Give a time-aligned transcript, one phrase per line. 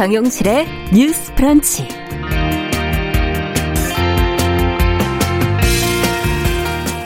[0.00, 1.86] 정용실의 뉴스 프런치.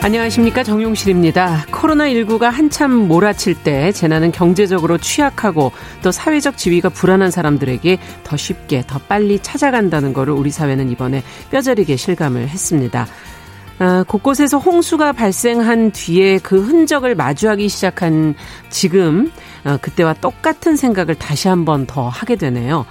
[0.01, 1.65] 안녕하십니까 정용실입니다.
[1.71, 5.73] 코로나19가 한참 몰아칠 때 재난은 경제적으로 취약하고
[6.03, 11.21] 또 사회적 지위가 불안한 사람들에게 더 쉽게 더 빨리 찾아간다는 것을 우리 사회는 이번에
[11.51, 13.07] 뼈저리게 실감을 했습니다.
[13.77, 18.35] 아, 곳곳에서 홍수가 발생한 뒤에 그 흔적을 마주하기 시작한
[18.69, 19.31] 지금
[19.65, 22.85] 어, 그때와 똑같은 생각을 다시 한 번 더 하게 되네요.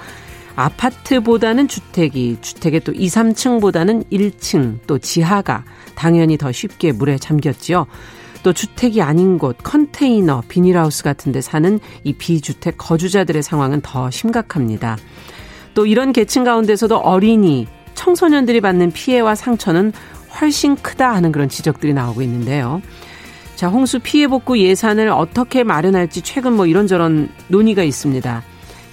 [0.57, 7.87] 아파트보다는 주택이, 주택의 또 2, 3층보다는 1층, 또 지하가 당연히 더 쉽게 물에 잠겼지요.
[8.45, 14.97] 또 주택이 아닌 곳, 컨테이너, 비닐하우스 같은 데 사는 이 비주택 거주자들의 상황은 더 심각합니다.
[15.75, 19.93] 또 이런 계층 가운데서도 어린이, 청소년들이 받는 피해와 상처는
[20.41, 22.83] 훨씬 크다 하는 그런 지적들이 나오고 있는데요.
[23.55, 28.43] 자, 홍수 피해 복구 예산을 어떻게 마련할지 최근 뭐 이런저런 논의가 있습니다.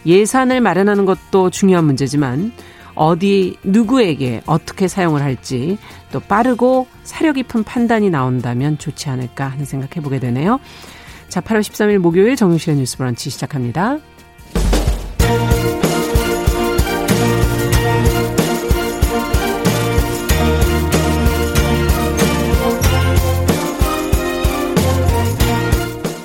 [0.06, 2.52] 예산을 마련하는 것도 중요한 문제지만
[2.94, 5.78] 어디 누구에게 어떻게 사용을 할지
[6.12, 10.59] 또 빠르고 사려 깊은 판단이 나온다면 좋지 않을까 하는 생각 해 보게 되네요.
[11.30, 14.00] 자, 8월 13일 목요일 정유실의 뉴스 브런치 시작합니다.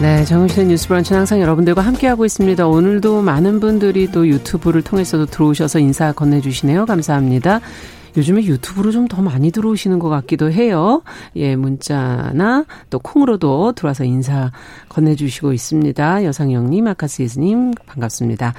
[0.00, 2.68] 네, 정우실의 뉴스 브런치는 항상 여러분들과 함께하고 있습니다.
[2.68, 6.86] 오늘도 많은 분들이 또 유튜브를 통해서도 들어오셔서 인사 건네주시네요.
[6.86, 7.60] 감사합니다.
[8.16, 11.02] 요즘에 유튜브로 좀 더 많이 들어오시는 것 같기도 해요.
[11.34, 14.52] 예, 문자나 또 콩으로도 들어와서 인사
[14.88, 16.24] 건네주시고 있습니다.
[16.24, 18.54] 여상영님, 아카스이즈님, 반갑습니다.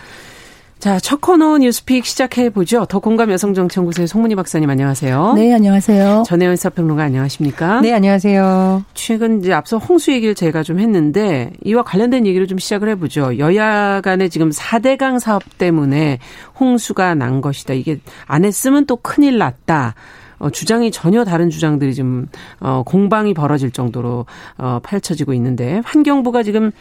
[0.79, 2.85] 자, 첫 코너 뉴스픽 시작해 보죠.
[2.85, 5.33] 더 공감 여성정치연구소의 송문희 박사님 안녕하세요.
[5.33, 6.23] 네, 안녕하세요.
[6.25, 7.81] 전혜연 사평론가 안녕하십니까?
[7.81, 8.85] 네, 안녕하세요.
[8.93, 13.37] 최근 이제 앞서 홍수 얘기를 제가 좀 했는데 이와 관련된 얘기를 좀 시작을 해 보죠.
[13.39, 16.19] 여야 간에 지금 4대강 사업 때문에
[16.57, 17.73] 홍수가 난 것이다.
[17.73, 19.95] 이게 안 했으면 또 큰일 났다.
[20.37, 22.27] 어, 주장이 전혀 다른 주장들이 좀,
[22.61, 24.25] 어, 공방이 벌어질 정도로,
[24.57, 26.71] 어, 펼쳐지고 있는데, 환경부가 지금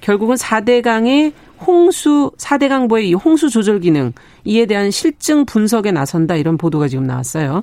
[0.00, 4.12] 결국은 4대강의 홍수 4대 강보의 이 홍수 조절 기능
[4.44, 7.62] 이에 대한 실증 분석에 나선다 이런 보도가 지금 나왔어요.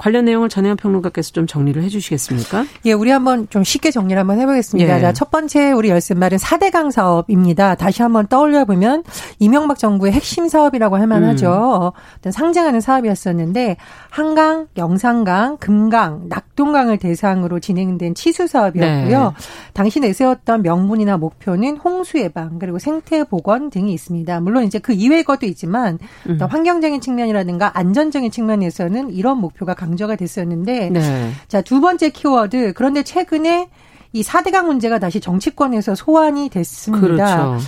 [0.00, 2.64] 관련 내용을 전혜연 평론가께서 좀 정리를 해 주시겠습니까?
[2.86, 4.96] 예, 우리 한번 좀 쉽게 정리를 한번 해보겠습니다.
[4.96, 5.00] 예.
[5.00, 7.74] 자, 첫 번째 우리 열쇠 말은 4대강 사업입니다.
[7.74, 9.04] 다시 한번 떠올려 보면
[9.40, 11.92] 이명박 정부의 핵심 사업이라고 할 만하죠.
[12.24, 12.30] 음.
[12.30, 13.76] 상징하는 사업이었었는데
[14.08, 19.34] 한강, 영산강, 금강, 낙동강을 대상으로 진행된 치수 사업이었고요.
[19.36, 19.44] 네.
[19.74, 24.40] 당시 내세웠던 명분이나 목표는 홍수 예방 그리고 생태 보건 등이 있습니다.
[24.40, 25.98] 물론 이제 그 이외의 것도 있지만
[26.28, 26.38] 음.
[26.40, 31.30] 환경적인 측면이라든가 안전적인 측면에서는 이런 목표가 강 강조가 됐었는데 네.
[31.48, 33.68] 자, 두 번째 키워드 그런데 최근에
[34.12, 37.06] 이 4대강 문제가 다시 정치권에서 소환이 됐습니다.
[37.06, 37.58] 그렇죠.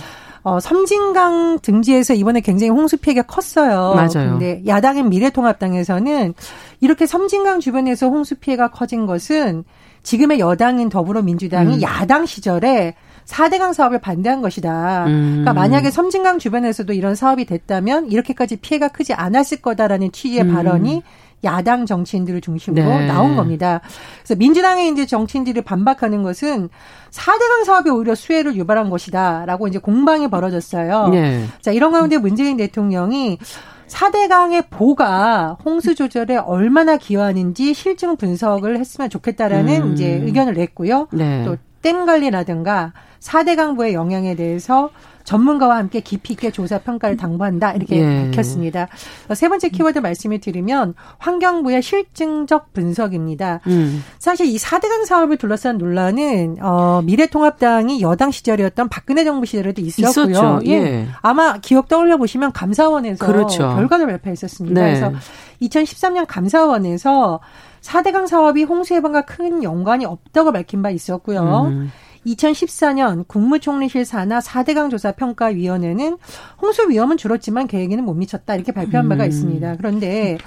[0.43, 3.93] 어, 섬진강 등지에서 이번에 굉장히 홍수 피해가 컸어요.
[3.95, 4.31] 맞아요.
[4.31, 6.33] 근데 야당인 미래통합당에서는
[6.81, 9.63] 이렇게 섬진강 주변에서 홍수 피해가 커진 것은
[10.03, 11.81] 지금의 여당인 더불어민주당이 음.
[11.81, 15.05] 야당 시절에 4대강 사업을 반대한 것이다.
[15.05, 15.41] 음.
[15.41, 20.53] 그러니까 만약에 섬진강 주변에서도 이런 사업이 됐다면 이렇게까지 피해가 크지 않았을 거다라는 취지의 음.
[20.53, 21.03] 발언이
[21.43, 23.07] 야당 정치인들을 중심으로 네.
[23.07, 23.81] 나온 겁니다.
[24.19, 26.69] 그래서 민주당의 이제 정치인들이 반박하는 것은
[27.11, 31.09] 4대강 사업이 오히려 수혜를 유발한 것이다라고 이제 공방이 벌어졌어요.
[31.09, 31.45] 네.
[31.61, 33.39] 자, 이런 가운데 문재인 대통령이
[33.87, 39.93] 4대강의 보가 홍수 조절에 얼마나 기여하는지 실증 분석을 했으면 좋겠다라는 음.
[39.93, 41.07] 이제 의견을 냈고요.
[41.11, 41.43] 네.
[41.45, 44.89] 또 댐 관리라든가 4대 강부의 영향에 대해서
[45.23, 48.25] 전문가와 함께 깊이 있게 조사 평가를 당부한다 이렇게 예.
[48.25, 48.87] 밝혔습니다.
[49.33, 53.61] 세 번째 키워드 말씀을 드리면 환경부의 실증적 분석입니다.
[53.67, 54.03] 음.
[54.19, 60.31] 사실 이 4대강 사업을 둘러싼 논란은 어, 미래통합당이 여당 시절이었던 박근혜 정부 시절에도 있었고요.
[60.31, 60.59] 있었죠.
[60.65, 60.71] 예.
[60.71, 61.07] 예.
[61.21, 63.59] 아마 기억 떠올려 보시면 감사원에서 그렇죠.
[63.75, 64.81] 결과를 발표했었습니다.
[64.81, 64.99] 네.
[64.99, 65.13] 그래서
[65.61, 67.39] 2013년 감사원에서
[67.81, 71.65] 4대강 사업이 홍수 예방과 큰 연관이 없다고 밝힌 바 있었고요.
[71.67, 71.91] 음.
[72.25, 76.17] 2014년 국무총리실 산하 4대강 조사 평가위원회는
[76.61, 79.29] 홍수 위험은 줄었지만 계획에는 못 미쳤다 이렇게 발표한 바가 음.
[79.29, 79.75] 있습니다.
[79.77, 80.37] 그런데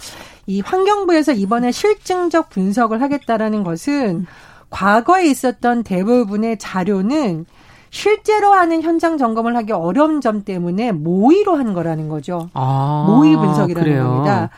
[0.47, 4.27] 이 환경부에서 이번에 실증적 분석을 하겠다라는 것은
[4.71, 7.47] 과거에 있었던 대부분의 자료는
[7.91, 12.51] 실제로 하는 현장 점검을 하기 어려운 점 때문에 모의로 한 거라는 거죠.
[12.53, 14.05] 아, 모의 분석이라는 그래요.
[14.05, 14.51] 겁니다.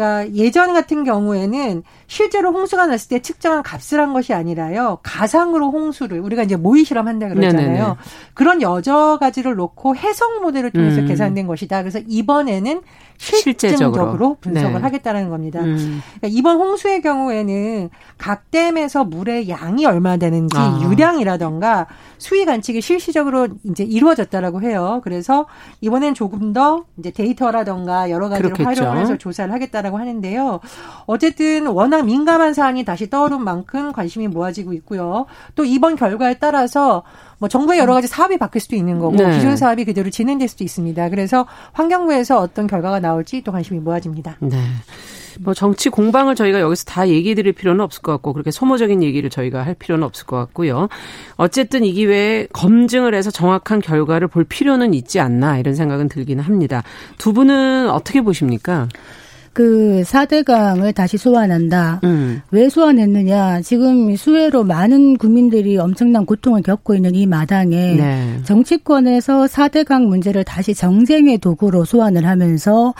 [0.00, 4.98] 그러니까 예전 같은 경우에는 실제로 홍수가 났을 때 측정한 값을 한 것이 아니라요.
[5.02, 7.66] 가상으로 홍수를 우리가 이제 모의 실험한다 그러잖아요.
[7.66, 7.94] 네네네.
[8.32, 11.06] 그런 여러 가지를 놓고 해석 모델을 통해서 음.
[11.06, 11.82] 계산된 것이다.
[11.82, 12.80] 그래서 이번에는
[13.20, 14.80] 실질적으로 분석을 네.
[14.80, 15.60] 하겠다는 겁니다.
[15.60, 16.00] 음.
[16.18, 20.80] 그러니까 이번 홍수의 경우에는 각 댐에서 물의 양이 얼마 되는지 아.
[20.82, 21.86] 유량이라던가
[22.16, 25.02] 수위 관측이 실시적으로 이제 이루어졌다라고 해요.
[25.04, 25.46] 그래서
[25.82, 28.84] 이번엔 조금 더 이제 데이터라던가 여러 가지를 그렇겠죠.
[28.84, 30.60] 활용해서 조사를 하겠다라고 하는데요.
[31.04, 35.26] 어쨌든 워낙 민감한 사안이 다시 떠오른 만큼 관심이 모아지고 있고요.
[35.54, 37.02] 또 이번 결과에 따라서
[37.40, 39.34] 뭐 정부의 여러 가지 사업이 바뀔 수도 있는 거고 네.
[39.34, 41.08] 기존 사업이 그대로 진행될 수도 있습니다.
[41.08, 44.36] 그래서 환경부에서 어떤 결과가 나올지 또 관심이 모아집니다.
[44.40, 44.58] 네.
[45.40, 49.30] 뭐 정치 공방을 저희가 여기서 다 얘기해 드릴 필요는 없을 것 같고 그렇게 소모적인 얘기를
[49.30, 50.88] 저희가 할 필요는 없을 것 같고요.
[51.36, 56.82] 어쨌든 이 기회에 검증을 해서 정확한 결과를 볼 필요는 있지 않나 이런 생각은 들기는 합니다.
[57.16, 58.88] 두 분은 어떻게 보십니까?
[59.52, 62.00] 그 4대강을 다시 소환한다.
[62.04, 62.40] 음.
[62.52, 63.62] 왜 소환했느냐.
[63.62, 68.38] 지금 수해로 많은 국민들이 엄청난 고통을 겪고 있는 이 마당에 네.
[68.44, 72.94] 정치권에서 4대강 문제를 다시 정쟁의 도구로 소환을 하면서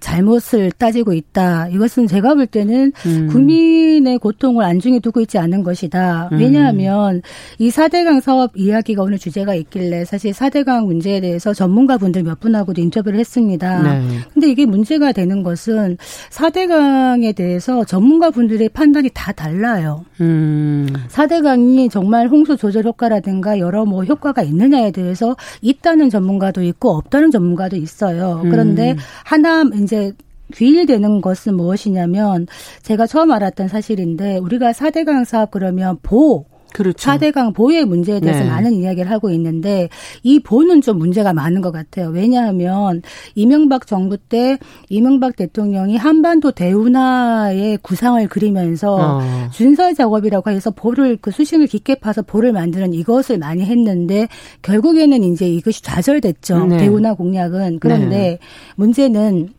[0.00, 1.68] 잘못을 따지고 있다.
[1.68, 3.28] 이것은 제가 볼 때는 음.
[3.30, 6.30] 국민의 고통을 안중에 두고 있지 않은 것이다.
[6.32, 6.38] 음.
[6.38, 7.22] 왜냐하면 음.
[7.58, 13.20] 이 4대강 사업 이야기가 오늘 주제가 있길래 사실 4대강 문제에 대해서 전문가분들 몇 분하고도 인터뷰를
[13.20, 13.82] 했습니다.
[13.82, 14.18] 네.
[14.32, 15.98] 근데 이게 문제가 되는 것은 보면
[16.30, 20.04] 4대강에 대해서 전문가 분들의 판단이 다 달라요.
[20.20, 20.88] 음.
[21.08, 27.76] 4대강이 정말 홍수 조절 효과라든가 여러 뭐 효과가 있느냐에 대해서 있다는 전문가도 있고 없다는 전문가도
[27.76, 28.40] 있어요.
[28.42, 28.96] 그런데 음.
[29.24, 30.12] 하나 이제
[30.54, 32.46] 귀일되는 것은 무엇이냐면
[32.82, 37.08] 제가 처음 알았던 사실인데 우리가 4대강 사업 그러면 보 그렇죠.
[37.08, 38.50] 4대강 보의 문제에 대해서 네.
[38.50, 39.88] 많은 이야기를 하고 있는데
[40.24, 42.08] 이 보는 좀 문제가 많은 것 같아요.
[42.08, 43.00] 왜냐하면
[43.36, 49.20] 이명박 정부 때 이명박 대통령이 한반도 대운하의 구상을 그리면서 어.
[49.52, 54.26] 준설 작업이라고 해서 보를 그 수심을 깊게 파서 보를 만드는 이것을 많이 했는데
[54.62, 56.66] 결국에는 이제 이것이 좌절됐죠.
[56.66, 56.78] 네.
[56.78, 57.78] 대운하 공약은.
[57.78, 58.38] 그런데 네.
[58.74, 59.50] 문제는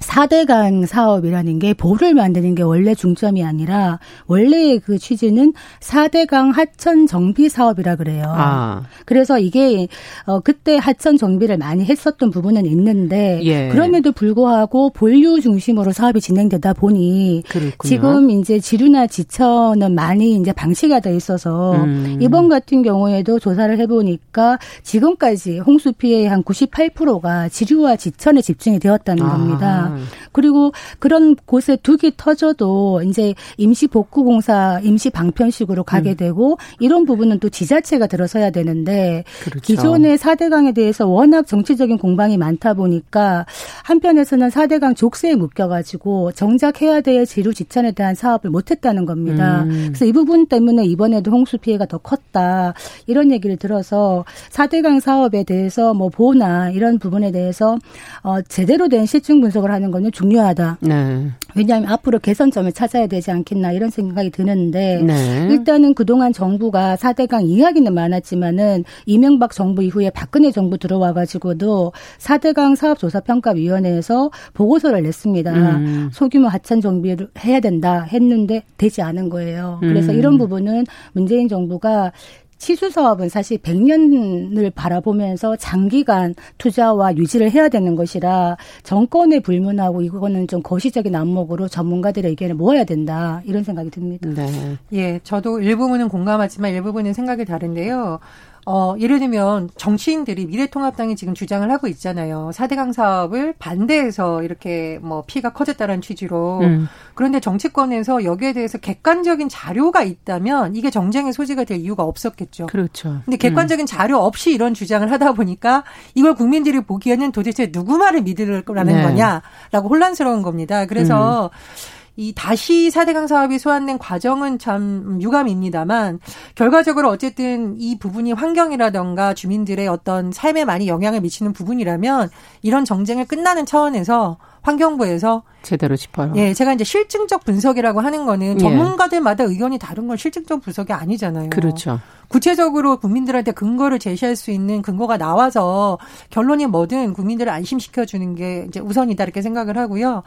[0.00, 7.48] 4대강 사업이라는 게 보를 만드는 게 원래 중점이 아니라 원래의 그 취지는 4대강 하천 정비
[7.48, 8.24] 사업이라 그래요.
[8.26, 8.82] 아.
[9.04, 9.88] 그래서 이게
[10.26, 13.68] 어 그때 하천 정비를 많이 했었던 부분은 있는데 예.
[13.68, 17.76] 그럼에도 불구하고 본류 중심으로 사업이 진행되다 보니 그렇군요.
[17.84, 22.18] 지금 이제 지류나 지천은 많이 이제 방치가 돼 있어서 음.
[22.20, 29.24] 이번 같은 경우에도 조사를 해 보니까 지금까지 홍수 피해의 한 98%가 지류와 지천에 집중이 되었다는
[29.24, 29.30] 아.
[29.30, 29.89] 겁니다.
[29.90, 30.19] Mm.
[30.32, 36.16] 그리고 그런 곳에 둑이 터져도 이제 임시 복구 공사, 임시 방편식으로 가게 음.
[36.16, 39.60] 되고 이런 부분은 또 지자체가 들어서야 되는데 그렇죠.
[39.60, 43.46] 기존의 4대강에 대해서 워낙 정치적인 공방이 많다 보니까
[43.84, 49.62] 한편에서는 4대강 족쇄에 묶여가지고 정작 해야 될 지류 지천에 대한 사업을 못했다는 겁니다.
[49.64, 49.84] 음.
[49.88, 52.74] 그래서 이 부분 때문에 이번에도 홍수 피해가 더 컸다
[53.06, 57.76] 이런 얘기를 들어서 4대강 사업에 대해서 뭐 보나 이런 부분에 대해서
[58.22, 60.78] 어 제대로 된 실증 분석을 하는 거는 중요하다.
[60.80, 61.30] 네.
[61.56, 65.48] 왜냐하면 앞으로 개선점을 찾아야 되지 않겠나 이런 생각이 드는데 네.
[65.50, 74.30] 일단은 그동안 정부가 4대강 이야기는 많았지만은 이명박 정부 이후에 박근혜 정부 들어와 가지고도 4대강 사업조사평가위원회에서
[74.52, 75.52] 보고서를 냈습니다.
[75.52, 76.10] 음.
[76.12, 79.78] 소규모 하천 정비를 해야 된다 했는데 되지 않은 거예요.
[79.80, 80.18] 그래서 음.
[80.18, 82.12] 이런 부분은 문재인 정부가
[82.60, 90.62] 치수 사업은 사실 100년을 바라보면서 장기간 투자와 유지를 해야 되는 것이라 정권에 불문하고 이거는 좀
[90.62, 94.28] 거시적인 안목으로 전문가들의 의견을 모아야 된다 이런 생각이 듭니다.
[94.28, 94.76] 네.
[94.92, 98.20] 예, 저도 일부분은 공감하지만 일부분은 생각이 다른데요.
[98.66, 102.50] 어, 예를 들면 정치인들이 미래통합당이 지금 주장을 하고 있잖아요.
[102.52, 106.60] 4대강 사업을 반대해서 이렇게 뭐 피해가 커졌다는 취지로.
[106.60, 106.88] 음.
[107.14, 112.66] 그런데 정치권에서 여기에 대해서 객관적인 자료가 있다면 이게 정쟁의 소지가 될 이유가 없었겠죠.
[112.66, 113.20] 그렇죠.
[113.24, 113.86] 근데 객관적인 음.
[113.86, 119.02] 자료 없이 이런 주장을 하다 보니까 이걸 국민들이 보기에는 도대체 누구 말을 믿으라는 네.
[119.02, 120.86] 거냐라고 혼란스러운 겁니다.
[120.86, 121.99] 그래서 음.
[122.20, 126.20] 이 다시 사대강 사업이 소환된 과정은 참 유감입니다만
[126.54, 132.28] 결과적으로 어쨌든 이 부분이 환경이라던가 주민들의 어떤 삶에 많이 영향을 미치는 부분이라면
[132.60, 136.34] 이런 정쟁을 끝나는 차원에서 환경부에서 제대로 짚어요.
[136.36, 138.58] 예, 제가 이제 실증적 분석이라고 하는 거는 예.
[138.58, 141.48] 전문가들마다 의견이 다른 건 실증적 분석이 아니잖아요.
[141.48, 142.00] 그렇죠.
[142.28, 145.98] 구체적으로 국민들한테 근거를 제시할 수 있는 근거가 나와서
[146.28, 150.22] 결론이 뭐든 국민들을 안심시켜 주는 게 이제 우선이다 이렇게 생각을 하고요.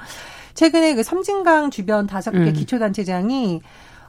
[0.54, 2.54] 최근에 그 섬진강 주변 다섯 개 음.
[2.54, 3.62] 기초단체장이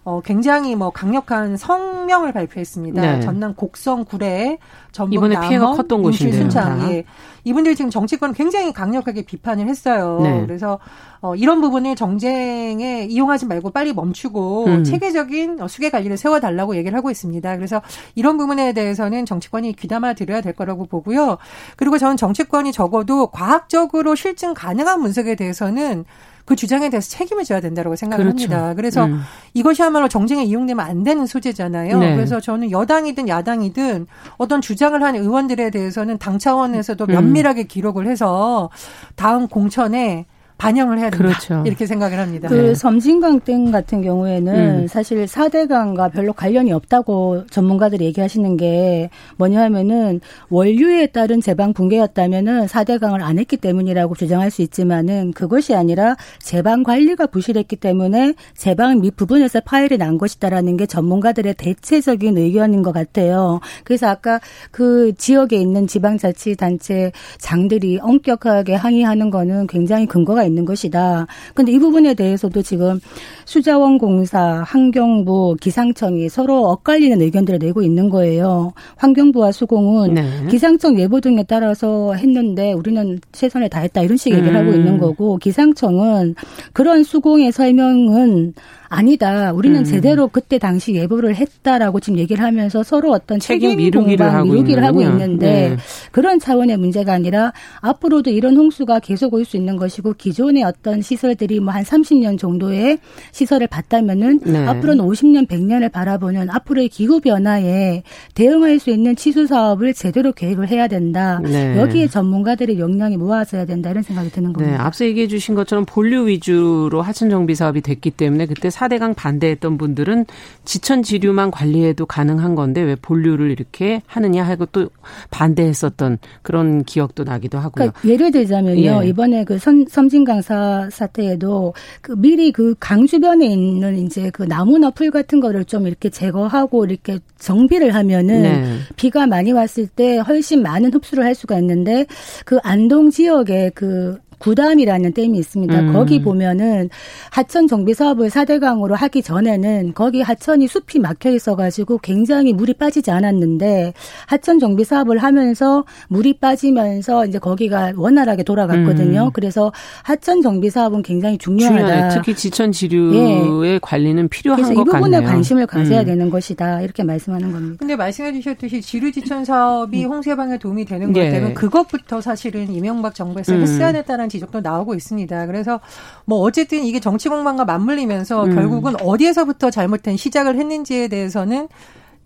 [0.06, 3.00] 어, 굉장히 뭐 강력한 성명을 발표했습니다.
[3.00, 3.20] 네.
[3.20, 4.58] 전남 곡성 구례
[4.92, 6.40] 전북 이번에 남원, 피해가 컸던 곳인데요.
[6.42, 7.04] 순창 예.
[7.44, 10.20] 이분들 지금 정치권을 굉장히 강력하게 비판을 했어요.
[10.22, 10.42] 네.
[10.46, 10.78] 그래서
[11.22, 14.84] 어, 이런 부분을 정쟁에 이용하지 말고 빨리 멈추고 음.
[14.84, 17.56] 체계적인 어, 수계 관리를 세워달라고 얘기를 하고 있습니다.
[17.56, 17.80] 그래서
[18.14, 21.38] 이런 부분에 대해서는 정치권이 귀담아 들여야 될 거라고 보고요.
[21.76, 26.04] 그리고 저는 정치권이 적어도 과학적으로 실증 가능한 문석에 대해서는
[26.44, 28.44] 그 주장에 대해서 책임을 져야 된다고 생각을 그렇죠.
[28.44, 28.74] 합니다.
[28.74, 29.20] 그래서 음.
[29.54, 31.98] 이것이야말로 정쟁에 이용되면 안 되는 소재잖아요.
[31.98, 32.14] 네.
[32.14, 37.12] 그래서 저는 여당이든 야당이든 어떤 주장을 한 의원들에 대해서는 당 차원에서도 음.
[37.12, 38.70] 면밀하게 기록을 해서
[39.16, 41.26] 다음 공천에 반영을 해야 된다.
[41.26, 41.62] 그렇죠.
[41.66, 42.48] 이렇게 생각을 합니다.
[42.48, 42.74] 그 네.
[42.74, 44.86] 섬진강 댐 같은 경우에는 음.
[44.86, 50.20] 사실 4대강과 별로 관련이 없다고 전문가들이 얘기하시는 게 뭐냐 하면은
[50.50, 57.26] 원류에 따른 제방 붕괴였다면은 4대강을 안 했기 때문이라고 주장할 수 있지만은 그것이 아니라 제방 관리가
[57.26, 63.60] 부실했기 때문에 제방 밑 부분에서 파열이 난 것이다라는 게 전문가들의 대체적인 의견인 것 같아요.
[63.82, 71.26] 그래서 아까 그 지역에 있는 지방자치단체 장들이 엄격하게 항의하는 거는 굉장히 근거가 있는 것이다.
[71.54, 73.00] 근데 이 부분에 대해서도 지금
[73.44, 78.72] 수자원 공사, 환경부, 기상청이 서로 엇갈리는 의견들을 내고 있는 거예요.
[78.96, 80.22] 환경부와 수공은 네.
[80.50, 84.56] 기상청 예보 등에 따라서 했는데 우리는 최선을 다했다 이런 식 얘기를 음.
[84.56, 86.34] 하고 있는 거고 기상청은
[86.72, 88.54] 그런 수공의 설명은
[88.88, 89.52] 아니다.
[89.52, 89.84] 우리는 음.
[89.84, 95.02] 제대로 그때 당시 예보를 했다라고 지금 얘기를 하면서 서로 어떤 책임 미루기를 하고, 미루기를 하고
[95.02, 95.76] 있는데 네.
[96.12, 101.60] 그런 차원의 문제가 아니라 앞으로도 이런 홍수가 계속 올 수 있는 것이고 기존의 어떤 시설들이
[101.60, 102.98] 뭐 한 30년 정도의
[103.32, 104.64] 시설을 봤다면은 네.
[104.66, 108.02] 앞으로는 50년, 100년을 바라보는 앞으로의 기후 변화에
[108.34, 111.40] 대응할 수 있는 치수 사업을 제대로 계획을 해야 된다.
[111.42, 111.76] 네.
[111.78, 114.64] 여기에 전문가들의 역량이 모아져야 된다 이런 생각이 드는 네.
[114.64, 114.86] 겁니다.
[114.86, 120.26] 앞서 얘기해 주신 것처럼 본류 위주로 하천 정비 사업이 됐기 때문에 그때 4대강 반대했던 분들은
[120.64, 124.88] 지천 지류만 관리해도 가능한 건데 왜 본류를 이렇게 하느냐 하고 또
[125.30, 127.90] 반대했었던 그런 기억도 나기도 하고요.
[127.92, 129.04] 그러니까 예를 들자면요.
[129.04, 129.08] 예.
[129.08, 135.10] 이번에 그 선, 섬진강사 사태에도 그 미리 그 강 주변에 있는 이제 그 나무나 풀
[135.10, 138.78] 같은 거를 좀 이렇게 제거하고 이렇게 정비를 하면은 네.
[138.96, 142.06] 비가 많이 왔을 때 훨씬 많은 흡수를 할 수가 있는데
[142.44, 145.80] 그 안동 지역에 그 구담이라는 댐이 있습니다.
[145.80, 145.92] 음.
[145.92, 146.90] 거기 보면은
[147.30, 153.10] 하천 정비 사업을 4대 강으로 하기 전에는 거기 하천이 숲이 막혀 있어가지고 굉장히 물이 빠지지
[153.10, 153.92] 않았는데
[154.26, 159.24] 하천 정비 사업을 하면서 물이 빠지면서 이제 거기가 원활하게 돌아갔거든요.
[159.26, 159.30] 음.
[159.32, 159.72] 그래서
[160.02, 161.78] 하천 정비 사업은 굉장히 중요하다.
[161.78, 162.14] 중요하네.
[162.14, 163.78] 특히 지천 지류의 예.
[163.82, 164.82] 관리는 필요한 것 같네요.
[164.82, 166.04] 이 부분에 관심을 가져야 음.
[166.06, 166.82] 되는 것이다.
[166.82, 167.76] 이렇게 말씀하는 겁니다.
[167.78, 170.10] 근데 말씀해 주셨듯이 지류 지천 사업이 음.
[170.10, 171.54] 홍세방에 도움이 되는 것 같다면 예.
[171.54, 173.62] 그것부터 사실은 이명박 정부에서 음.
[173.62, 175.46] 했어야 됐 다는 지적도 나오고 있습니다.
[175.46, 175.80] 그래서
[176.24, 178.54] 뭐 어쨌든 이게 정치 공방과 맞물리면서 음.
[178.54, 181.68] 결국은 어디에서부터 잘못된 시작을 했는지에 대해서는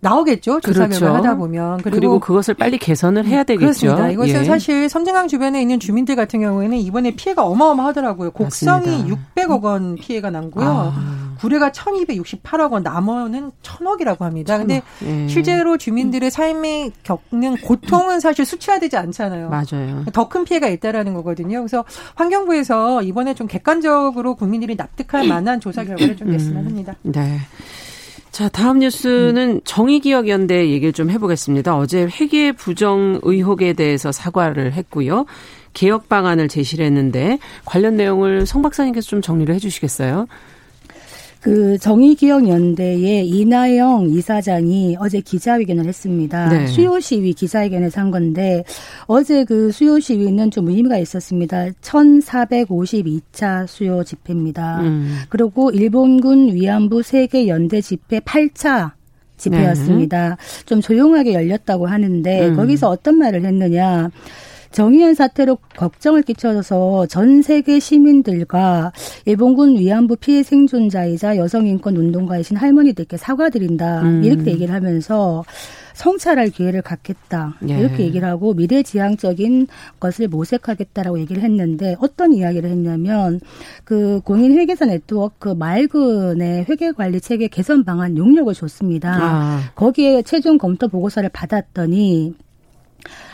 [0.01, 0.61] 나오겠죠.
[0.61, 0.99] 조사 그렇죠.
[1.05, 1.77] 결과 하다 보면.
[1.81, 3.59] 그리고, 그리고, 그것을 빨리 개선을 해야 되겠죠.
[3.65, 4.09] 그렇습니다.
[4.09, 4.43] 이것은 예.
[4.45, 8.31] 사실 섬진강 주변에 있는 주민들 같은 경우에는 이번에 피해가 어마어마하더라고요.
[8.31, 9.17] 곡성이 맞습니다.
[9.35, 10.65] 600억 원 피해가 난고요.
[10.65, 11.35] 아.
[11.39, 14.57] 구례가 1268억 원, 남원은 1000억이라고 합니다.
[14.57, 15.27] 근데 예.
[15.27, 19.49] 실제로 주민들의 삶에 겪는 고통은 사실 수치화되지 않잖아요.
[19.49, 20.05] 맞아요.
[20.13, 21.59] 더 큰 피해가 있다라는 거거든요.
[21.59, 26.95] 그래서 환경부에서 이번에 좀 객관적으로 국민들이 납득할 만한 조사 결과를 좀 냈으면 합니다.
[27.01, 27.39] 네.
[28.31, 31.75] 자, 다음 뉴스는 정의기억연대 얘기를 좀 해보겠습니다.
[31.77, 35.25] 어제 회계 부정 의혹에 대해서 사과를 했고요.
[35.73, 40.27] 개혁 방안을 제시를 했는데 관련 내용을 성 박사님께서 좀 정리를 해주시겠어요?
[41.41, 46.49] 그 정의기억연대의 이나영 이사장이 어제 기자회견을 했습니다.
[46.49, 46.67] 네.
[46.67, 48.63] 수요 시위 기자회견에서 한 건데
[49.07, 51.69] 어제 그 수요 시위는 좀 의미가 있었습니다.
[51.81, 54.81] 1452차 수요 집회입니다.
[54.81, 55.19] 음.
[55.29, 58.91] 그리고 일본군 위안부 세계 연대 집회 8차
[59.37, 60.29] 집회였습니다.
[60.29, 60.65] 네.
[60.65, 62.55] 좀 조용하게 열렸다고 하는데 음.
[62.55, 64.11] 거기서 어떤 말을 했느냐.
[64.71, 68.91] 정의연 사태로 걱정을 끼쳐서 전 세계 시민들과
[69.25, 74.01] 일본군 위안부 피해 생존자이자 여성인권 운동가이신 할머니들께 사과드린다.
[74.03, 74.23] 음.
[74.23, 75.43] 이렇게 얘기를 하면서
[75.99, 77.55] 성찰할 기회를 갖겠다.
[77.67, 77.77] 예.
[77.77, 79.67] 이렇게 얘기를 하고 미래지향적인
[79.99, 83.41] 것을 모색하겠다라고 얘기를 했는데 어떤 이야기를 했냐면
[83.83, 89.17] 그 공인 회계사 네트워크 말근의 회계 관리 체계 개선 방안 용역을 줬습니다.
[89.19, 89.71] 아.
[89.75, 92.33] 거기에 최종 검토 보고서를 받았더니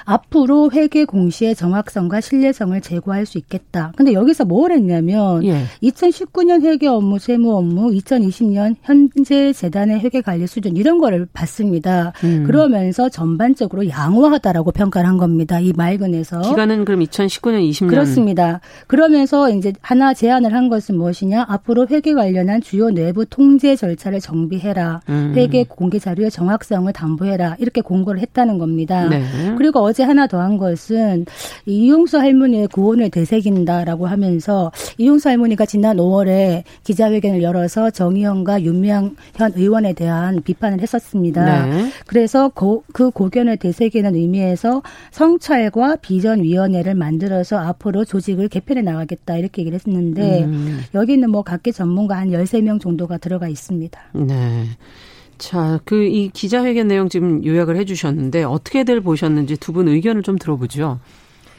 [0.05, 3.91] 앞으로 회계 공시의 정확성과 신뢰성을 제고할 수 있겠다.
[3.95, 5.63] 근데 여기서 뭘 했냐면 예.
[5.83, 12.13] 2019년 회계 업무, 세무 업무, 2020년 현재 재단의 회계 관리 수준 이런 거를 봤습니다.
[12.23, 12.43] 음.
[12.45, 15.59] 그러면서 전반적으로 양호하다라고 평가를 한 겁니다.
[15.59, 18.59] 이 말근에서 기간은 그럼 2019년, 20년 그렇습니다.
[18.87, 21.45] 그러면서 이제 하나 제안을 한 것은 무엇이냐?
[21.47, 25.01] 앞으로 회계 관련한 주요 내부 통제 절차를 정비해라.
[25.09, 25.33] 음.
[25.35, 27.55] 회계 공개 자료의 정확성을 담보해라.
[27.59, 29.07] 이렇게 공고를 했다는 겁니다.
[29.09, 29.23] 네.
[29.57, 31.25] 그리고 어제 하나 더 한 것은
[31.65, 39.93] 이용수 할머니의 구원을 되새긴다라고 하면서 이용수 할머니가 지난 5월에 기자회견을 열어서 정의원과 윤미향 현 의원에
[39.93, 41.65] 대한 비판을 했었습니다.
[41.67, 41.89] 네.
[42.07, 49.79] 그래서 고, 그 고견을 되새기는 의미에서 성찰과 비전위원회를 만들어서 앞으로 조직을 개편해 나가겠다 이렇게 얘기를
[49.79, 50.81] 했는데 음.
[50.93, 53.97] 여기는 뭐 각계 전문가 한 13명 정도가 들어가 있습니다.
[54.13, 54.65] 네.
[55.37, 60.37] 자, 그 이 기자회견 내용 지금 요약을 해 주셨는데 어떻게들 보셨는지 두 분 의견을 좀
[60.37, 60.99] 들어보죠.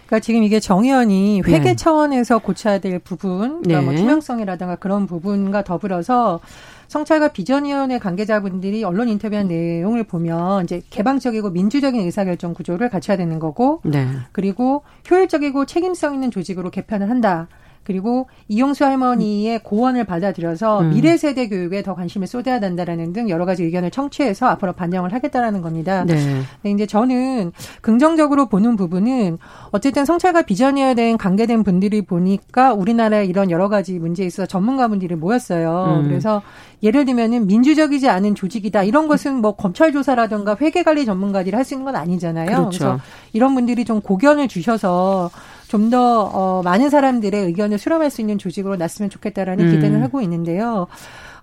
[0.06, 1.76] 그러니까 지금 이게 정의원이 회계 네.
[1.76, 3.96] 차원에서 고쳐야 될 부분, 그러니까 뭐 네.
[3.96, 6.40] 뭐 투명성이라든가 그런 부분과 더불어서
[6.86, 13.80] 성찰과 비전위원회 관계자분들이 언론 인터뷰한 내용을 보면 이제 개방적이고 민주적인 의사결정 구조를 갖춰야 되는 거고,
[13.84, 14.06] 네.
[14.30, 17.48] 그리고 효율적이고 책임성 있는 조직으로 개편을 한다.
[17.86, 20.90] 그리고 이용수 할머니의 고언을 받아들여서 음.
[20.90, 25.62] 미래 세대 교육에 더 관심을 쏟아야 된다라는 등 여러 가지 의견을 청취해서 앞으로 반영을 하겠다라는
[25.62, 26.04] 겁니다.
[26.04, 26.14] 네.
[26.62, 27.52] 근데 이제 저는
[27.82, 29.38] 긍정적으로 보는 부분은
[29.70, 36.00] 어쨌든 성찰과 비전이어야 된 관계된 분들이 보니까 우리나라에 이런 여러 가지 문제에 있어서 전문가분들이 모였어요.
[36.00, 36.08] 음.
[36.08, 36.42] 그래서
[36.82, 41.74] 예를 들면은 민주적이지 않은 조직이다 이런 것은 뭐 검찰 조사라든가 회계 관리 전문가들이 할 수
[41.74, 42.46] 있는 건 아니잖아요.
[42.46, 42.68] 그렇죠.
[42.70, 43.00] 그래서
[43.32, 45.30] 이런 분들이 좀 고견을 주셔서
[45.68, 49.70] 좀더 어, 많은 사람들의 의견을 수렴할 수 있는 조직으로 났으면 좋겠다라는 음.
[49.72, 50.86] 기대를 하고 있는데요.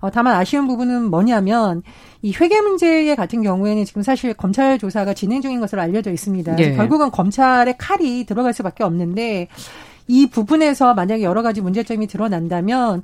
[0.00, 1.82] 어, 다만 아쉬운 부분은 뭐냐면
[2.22, 6.56] 이 회계 문제 같은 경우에는 지금 사실 검찰 조사가 진행 중인 것으로 알려져 있습니다.
[6.56, 6.74] 네.
[6.74, 9.48] 결국은 검찰의 칼이 들어갈 수밖에 없는데
[10.06, 13.02] 이 부분에서 만약에 여러 가지 문제점이 드러난다면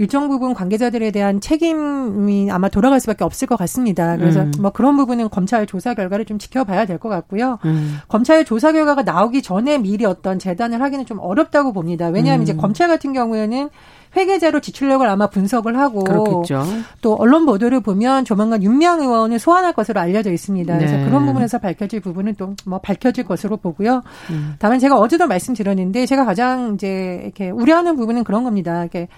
[0.00, 4.16] 일정 부분 관계자들에 대한 책임이 아마 돌아갈 수밖에 없을 것 같습니다.
[4.16, 4.52] 그래서 음.
[4.58, 7.58] 뭐 그런 부분은 검찰 조사 결과를 좀 지켜봐야 될 것 같고요.
[7.66, 7.98] 음.
[8.08, 12.08] 검찰 조사 결과가 나오기 전에 미리 어떤 재단을 하기는 좀 어렵다고 봅니다.
[12.08, 12.42] 왜냐하면 음.
[12.44, 13.68] 이제 검찰 같은 경우에는
[14.16, 16.64] 회계자료 지출력을 아마 분석을 하고 그렇겠죠.
[17.02, 20.78] 또 언론 보도를 보면 조만간 윤미향 의원을 소환할 것으로 알려져 있습니다.
[20.78, 21.04] 그래서 네.
[21.04, 24.02] 그런 부분에서 밝혀질 부분은 또 뭐 밝혀질 것으로 보고요.
[24.30, 24.54] 음.
[24.58, 28.80] 다만 제가 어제도 말씀드렸는데 제가 가장 이제 이렇게 우려하는 부분은 그런 겁니다.
[28.80, 29.08] 이렇게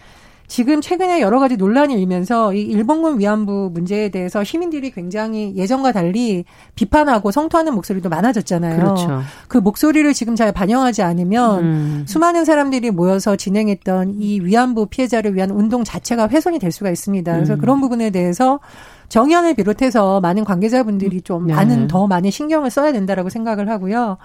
[0.53, 6.45] 지금 최근에 여러 가지 논란이 일면서 이 일본군 위안부 문제에 대해서 시민들이 굉장히 예전과 달리
[6.75, 8.77] 비판하고 성토하는 목소리도 많아졌잖아요.
[8.77, 9.23] 그렇죠.
[9.49, 12.05] 그 목소리를 지금 잘 반영하지 않으면 음.
[12.07, 17.33] 수많은 사람들이 모여서 진행했던 이 위안부 피해자를 위한 운동 자체가 훼손이 될 수가 있습니다.
[17.33, 17.59] 그래서 음.
[17.59, 18.61] 그런 부분에 대해서
[19.09, 21.55] 정의원을 비롯해서 많은 관계자분들이 좀 네.
[21.55, 24.19] 많은 더 많은 신경을 써야 된다라고 생각을 하고요.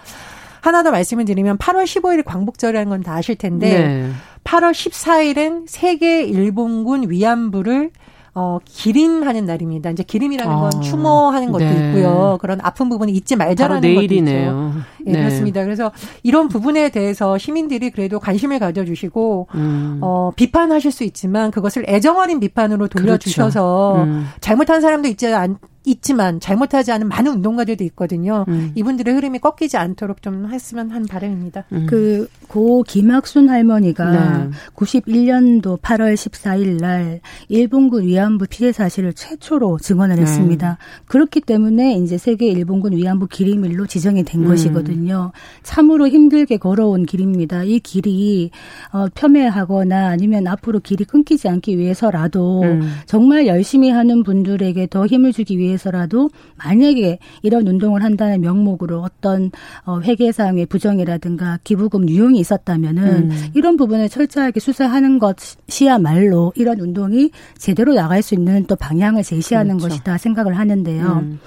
[0.60, 4.12] 하나 더 말씀을 드리면 8월 15일 광복절이라는 건 다 아실 텐데 네.
[4.48, 7.92] 8월 14일은 세계 일본군 위안부를
[8.34, 9.90] 어, 기림하는 날입니다.
[9.90, 11.90] 이제 기림이라는 건 아, 추모하는 것도 네.
[11.90, 12.38] 있고요.
[12.40, 14.52] 그런 아픈 부분을 잊지 말자라는 내일이네요.
[14.54, 14.86] 것도 있죠.
[15.04, 15.20] 네, 네.
[15.20, 15.64] 그렇습니다.
[15.64, 20.00] 그래서 이런 부분에 대해서 시민들이 그래도 관심을 가져주시고 음.
[20.02, 24.12] 어, 비판하실 수 있지만 그것을 애정어린 비판으로 돌려주셔서 그렇죠.
[24.12, 24.28] 음.
[24.40, 25.58] 잘못한 사람도 있지 않.
[25.88, 28.46] 있지만 잘못하지 않은 많은 운동가들도 있거든요.
[28.50, 28.72] 음.
[28.76, 31.64] 이분들의 흐름이 꺾이지 않도록 좀 했으면 한 바람입니다.
[31.72, 31.88] 음.
[31.90, 34.50] 그고 김학순 할머니가 네.
[34.76, 40.24] 91년도 8월 14일 날 일본군 위안부 피해 사실을 최초로 증언을 네.
[40.24, 40.78] 했습니다.
[41.06, 44.48] 그렇기 때문에 이제 세계 일본군 위안부 기림일로 지정이 된 음.
[44.48, 45.32] 것이거든요.
[45.64, 47.64] 참으로 힘들게 걸어온 길입니다.
[47.64, 48.52] 이 길이
[48.92, 52.82] 어, 폄훼하거나 아니면 앞으로 길이 끊기지 않기 위해서라도 음.
[53.06, 59.52] 정말 열심히 하는 분들에게 더 힘을 주기 위해 위해서라도 만약에 이런 운동을 한다는 명목으로 어떤
[59.86, 63.48] 어, 회계상의 부정이라든가 기부금 유용이 있었다면은 음.
[63.54, 69.90] 이런 부분을 철저하게 수사하는 것이야말로 이런 운동이 제대로 나갈 수 있는 또 방향을 제시하는 그렇죠.
[69.90, 71.06] 것이다 생각을 하는데요.
[71.06, 71.40] 음.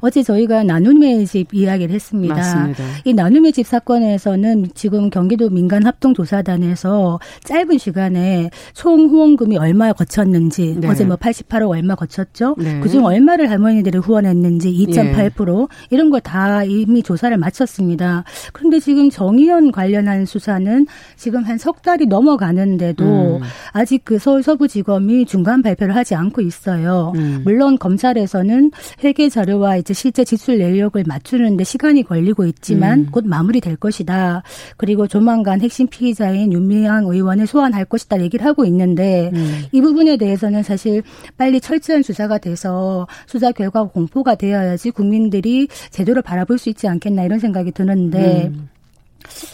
[0.00, 2.34] 어제 저희가 나눔의 집 이야기를 했습니다.
[2.34, 2.84] 맞습니다.
[3.04, 10.88] 이 나눔의 집 사건에서는 지금 경기도 민간합동조사단에서 짧은 시간에 총 후원금이 얼마 거쳤는지 네.
[10.88, 12.54] 어제 뭐 88억 얼마 거쳤죠.
[12.58, 12.80] 네.
[12.80, 15.66] 그중 얼마를 할머니들이 후원했는지 2.8% 예.
[15.90, 18.24] 이런 걸 다 이미 조사를 마쳤습니다.
[18.52, 23.40] 그런데 지금 정의연 관련한 수사는 지금 한 석 달이 넘어가는데도 음.
[23.72, 27.12] 아직 그 서울 서부지검이 중간 발표를 하지 않고 있어요.
[27.16, 27.40] 음.
[27.44, 28.70] 물론 검찰에서는
[29.04, 33.08] 회계 자료 자료와 이제 실제 지출 내역을 맞추는데 시간이 걸리고 있지만 음.
[33.10, 34.42] 곧 마무리될 것이다.
[34.76, 39.64] 그리고 조만간 핵심 피의자인 윤미향 의원을 소환할 것이다 얘기를 하고 있는데 음.
[39.72, 41.02] 이 부분에 대해서는 사실
[41.36, 47.38] 빨리 철저한 수사가 돼서 수사 결과가 공포가 되어야지 국민들이 제대로 바라볼 수 있지 않겠나 이런
[47.38, 48.68] 생각이 드는데 음.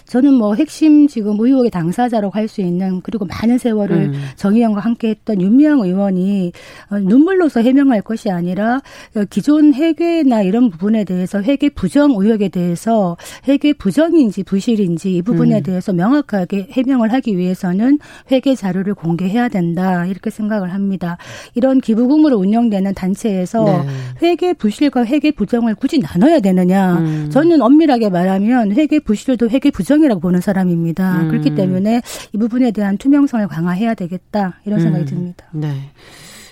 [0.06, 4.14] 저는 뭐 핵심 지금 의혹의 당사자라고 할 수 있는 그리고 많은 세월을 음.
[4.36, 6.52] 정의연과 함께 했던 윤미향 의원이
[6.90, 8.80] 어, 눈물로서 해명할 것이 아니라
[9.16, 13.16] 어, 기존 회계나 이런 부분에 대해서 회계 부정 의혹에 대해서
[13.48, 15.62] 회계 부정인지 부실인지 이 부분에 음.
[15.62, 17.98] 대해서 명확하게 해명을 하기 위해서는
[18.30, 21.18] 회계 자료를 공개해야 된다 이렇게 생각을 합니다.
[21.54, 23.82] 이런 기부금으로 운영되는 단체에서 네.
[24.22, 26.98] 회계 부실과 회계 부정을 굳이 나눠야 되느냐?
[26.98, 27.30] 음.
[27.30, 31.22] 저는 엄밀하게 말하면 회계 부실도 회계 부정이라고 보는 사람입니다.
[31.22, 31.28] 음.
[31.28, 32.02] 그렇기 때문에
[32.32, 35.06] 이 부분에 대한 투명성을 강화해야 되겠다 이런 생각이 음.
[35.06, 35.46] 듭니다.
[35.52, 35.90] 네.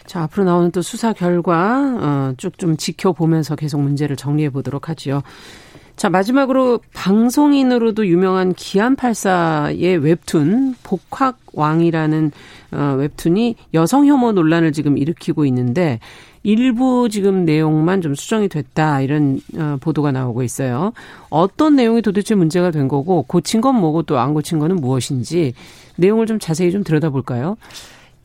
[0.06, 5.22] 자, 앞으로 나오는 또 수사 결과 어, 쭉 좀 지켜보면서 계속 문제를 정리해 보도록 하지요.
[5.96, 12.32] 자, 마지막으로 방송인으로도 유명한 기안84의 웹툰 복학왕이라는
[12.72, 16.00] 어, 웹툰이 여성 혐오 논란을 지금 일으키고 있는데
[16.44, 20.92] 일부 지금 내용만 좀 수정이 됐다 이런 어, 보도가 나오고 있어요.
[21.30, 25.54] 어떤 내용이 도대체 문제가 된 거고 고친 건 뭐고 또 안 고친 거는 무엇인지
[25.96, 27.56] 내용을 좀 자세히 좀 들여다볼까요?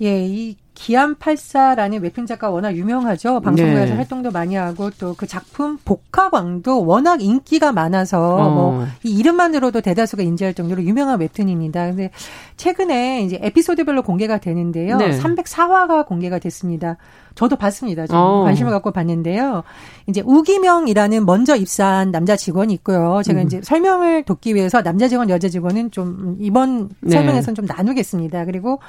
[0.02, 3.42] 예, 이 기안 84라는 웹툰 작가 워낙 유명하죠.
[3.42, 3.96] 방송국에서 네.
[3.98, 8.50] 활동도 많이 하고 또 그 작품 복화광도 워낙 인기가 많아서 어.
[8.50, 11.88] 뭐이 이름만으로도 대다수가 인지할 정도로 유명한 웹툰입니다.
[11.88, 12.12] 근데
[12.56, 14.96] 최근에 이제 에피소드별로 공개가 되는데요.
[14.96, 15.20] 네.
[15.20, 16.96] 304화가 공개가 됐습니다.
[17.36, 18.08] 저도 봤습니다.
[18.08, 18.44] 좀 어.
[18.44, 19.64] 관심을 갖고 봤는데요.
[20.08, 23.22] 이제 우기명이라는 먼저 입사한 남자 직원이 있고요.
[23.26, 23.46] 제가 음.
[23.48, 27.12] 이제 설명을 돕기 위해서 남자 직원, 여자 직원은 좀 이번 네.
[27.12, 28.46] 설명에서는 좀 나누겠습니다.
[28.46, 28.80] 그리고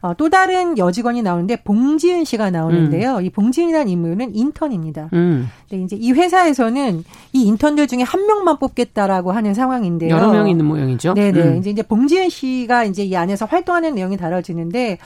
[0.00, 3.16] 어, 또 다른 여직원이 나오는데 봉지은 씨가 나오는데요.
[3.16, 3.24] 음.
[3.24, 5.10] 이 봉지은이라는 인물은 인턴입니다.
[5.12, 5.48] 음.
[5.68, 10.14] 근데 이제 이 회사에서는 이 인턴들 중에 한 명만 뽑겠다라고 하는 상황인데요.
[10.14, 11.14] 여러 명 있는 모양이죠.
[11.14, 11.40] 네네.
[11.40, 11.58] 음.
[11.58, 14.98] 이제 이제 봉지은 씨가 이제 이 안에서 활동하는 내용이 다뤄지는데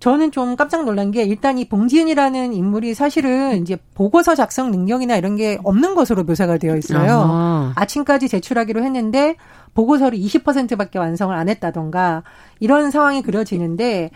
[0.00, 5.34] 저는 좀 깜짝 놀란 게 일단 이 봉지은이라는 인물이 사실은 이제 보고서 작성 능력이나 이런
[5.34, 7.24] 게 없는 것으로 묘사가 되어 있어요.
[7.26, 7.72] 아.
[7.74, 9.34] 아침까지 제출하기로 했는데
[9.74, 12.22] 보고서를 20%밖에 완성을 안 했다던가
[12.60, 14.10] 이런 상황이 그려지는데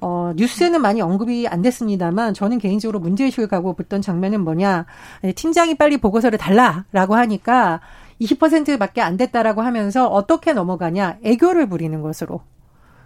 [0.00, 4.86] 어 뉴스에는 많이 언급이 안 됐습니다만 저는 개인적으로 문제 의식을 갖고 붙던 장면은 뭐냐
[5.34, 7.80] 팀장이 빨리 보고서를 달라라고 하니까
[8.20, 12.40] 20%밖에 안 됐다라고 하면서 어떻게 넘어가냐 애교를 부리는 것으로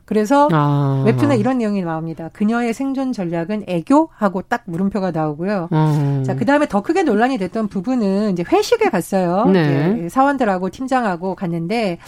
[0.05, 1.03] 그래서 아.
[1.07, 2.29] 웹툰에 이런 내용이 나옵니다.
[2.33, 5.69] 그녀의 생존 전략은 애교하고 딱 물음표가 나오고요.
[5.73, 6.25] 음.
[6.25, 9.47] 자, 그 다음에 더 크게 논란이 됐던 부분은 이제 회식에 갔어요.
[9.47, 9.97] 네.
[9.99, 11.99] 이제 사원들하고 팀장하고 갔는데,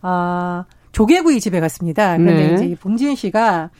[0.00, 2.16] 아, 조개구이 집에 갔습니다.
[2.16, 2.54] 그런데 네.
[2.54, 3.70] 이제 봉지은 씨가,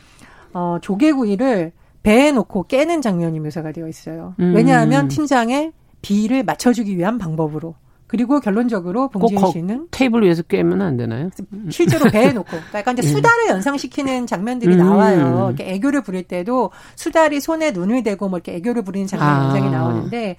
[0.53, 4.35] 어, 조개구이를 배에 놓고 깨는 장면이 묘사가 되어 있어요.
[4.41, 4.55] 음.
[4.55, 7.75] 왜냐하면 팀장의 비를 맞춰주기 위한 방법으로.
[8.15, 11.31] 그리고 결론적으로 봉지은 씨는 테이블 위에서 깨면 안 되나요?
[11.69, 13.13] 실제로 배에 놓고 그러니까 약간 이제 예.
[13.13, 14.79] 수다를 연상시키는 장면들이 음.
[14.79, 15.49] 나와요.
[15.49, 19.53] 이렇게 애교를 부릴 때도 수달이 손에 눈을 대고 뭐 이렇게 애교를 부리는 장면 이 아.
[19.53, 20.37] 굉장히 나오는데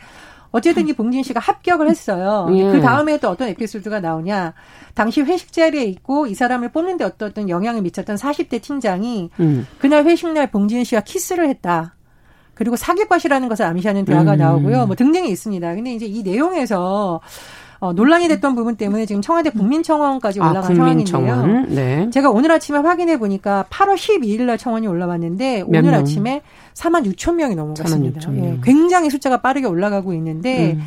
[0.52, 2.48] 어쨌든 이 봉진 씨가 합격을 했어요.
[2.54, 2.64] 예.
[2.64, 4.54] 그 다음에 또 어떤 에피소드가 나오냐.
[4.94, 9.68] 당시 회식 자리에 있고 이 사람을 뽑는데 어떤 영향을 미쳤던 40대 팀장이 음.
[9.80, 11.96] 그날 회식 날 봉진 씨와 키스를 했다.
[12.56, 14.38] 그리고 사귈 것이라는 것을 암시하는 대화가 음.
[14.38, 14.86] 나오고요.
[14.88, 15.76] 뭐 등등이 있습니다.
[15.76, 17.20] 근데 이제 이 내용에서
[17.86, 21.66] 어, 논란이 됐던 부분 때문에 지금 청와대 국민청원까지 아, 올라간 아, 상황인데요.
[21.70, 22.10] 네.
[22.10, 25.94] 제가 오늘 아침에 확인해 보니까 8월 12일 날 청원이 올라왔는데 오늘 명?
[25.94, 26.42] 아침에
[26.74, 28.20] 4만 6천 명이 넘어갔습니다.
[28.20, 28.46] 4만 6천 명.
[28.46, 30.84] 예, 굉장히 숫자가 빠르게 올라가고 있는데 음.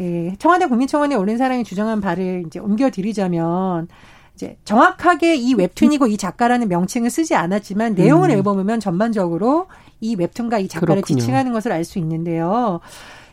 [0.00, 3.88] 예, 청와대 국민청원에 올린 사람이 주장한 바를 이제 옮겨 드리자면
[4.34, 8.38] 이제 정확하게 이 웹툰이고 이 작가라는 명칭을 쓰지 않았지만 내용을 음.
[8.38, 9.66] 읽어보면 전반적으로
[10.00, 11.18] 이 웹툰과 이 작가를 그렇군요.
[11.18, 12.80] 지칭하는 것을 알 수 있는데요.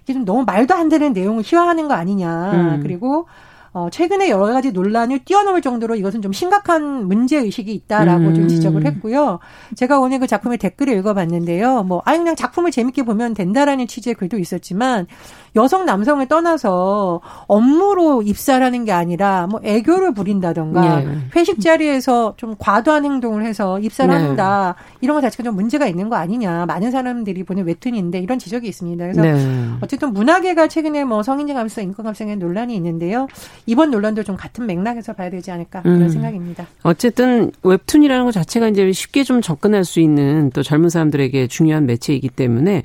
[0.03, 2.51] 이게 좀 너무 말도 안 되는 내용을 희화하는 거 아니냐.
[2.51, 2.79] 음.
[2.83, 3.27] 그리고
[3.73, 8.35] 어, 최근에 여러 가지 논란을 뛰어넘을 정도로 이것은 좀 심각한 문제 의식이 있다라고 음.
[8.35, 9.39] 좀 지적을 했고요.
[9.75, 11.83] 제가 오늘 그 작품의 댓글을 읽어봤는데요.
[11.83, 15.07] 뭐, 아 그냥 작품을 재밌게 보면 된다라는 취지의 글도 있었지만
[15.55, 21.17] 여성 남성을 떠나서 업무로 입사하는 게 아니라 뭐 애교를 부린다던가 네.
[21.35, 24.23] 회식 자리에서 좀 과도한 행동을 해서 입사를 네.
[24.23, 28.67] 한다 이런 것 자체가 좀 문제가 있는 거 아니냐 많은 사람들이 보는 웹툰인데 이런 지적이
[28.67, 29.03] 있습니다.
[29.03, 29.69] 그래서 네.
[29.81, 33.27] 어쨌든 문화계가 최근에 뭐 성인지 감수성, 인권 감수성에 논란이 있는데요.
[33.65, 36.09] 이번 논란도 좀 같은 맥락에서 봐야 되지 않을까 그런 음.
[36.09, 36.67] 생각입니다.
[36.83, 42.29] 어쨌든 웹툰이라는 것 자체가 이제 쉽게 좀 접근할 수 있는 또 젊은 사람들에게 중요한 매체이기
[42.29, 42.83] 때문에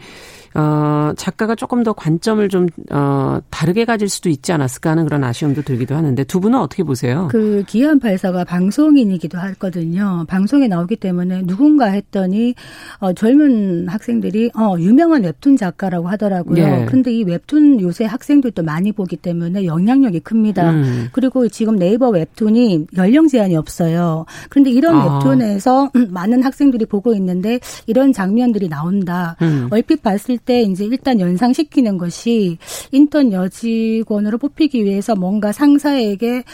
[0.59, 5.63] 어, 작가가 조금 더 관점을 좀 어, 다르게 가질 수도 있지 않았을까 하는 그런 아쉬움도
[5.63, 7.29] 들기도 하는데 두 분은 어떻게 보세요?
[7.31, 10.25] 그 기안 발사가 방송인이기도 하거든요.
[10.27, 12.57] 방송에 나오기 때문에 누군가 했더니
[12.99, 16.61] 어, 젊은 학생들이 어, 유명한 웹툰 작가라고 하더라고요.
[16.61, 16.85] 예.
[16.89, 20.73] 그런데 이 웹툰 요새 학생들도 많이 보기 때문에 영향력이 큽니다.
[20.73, 21.09] 음.
[21.13, 24.27] 그리고 지금 네이버 웹툰이 연령 제한이 없어요.
[24.49, 25.19] 그런데 이런 아.
[25.19, 29.37] 웹툰에서 많은 학생들이 보고 있는데 이런 장면들이 나온다.
[29.41, 29.69] 음.
[29.71, 32.59] 얼핏 봤을 때 이제 일단 연상시키는 것이
[32.93, 36.45] 인턴 여직원으로 뽑히기 위해서 뭔가 상사에게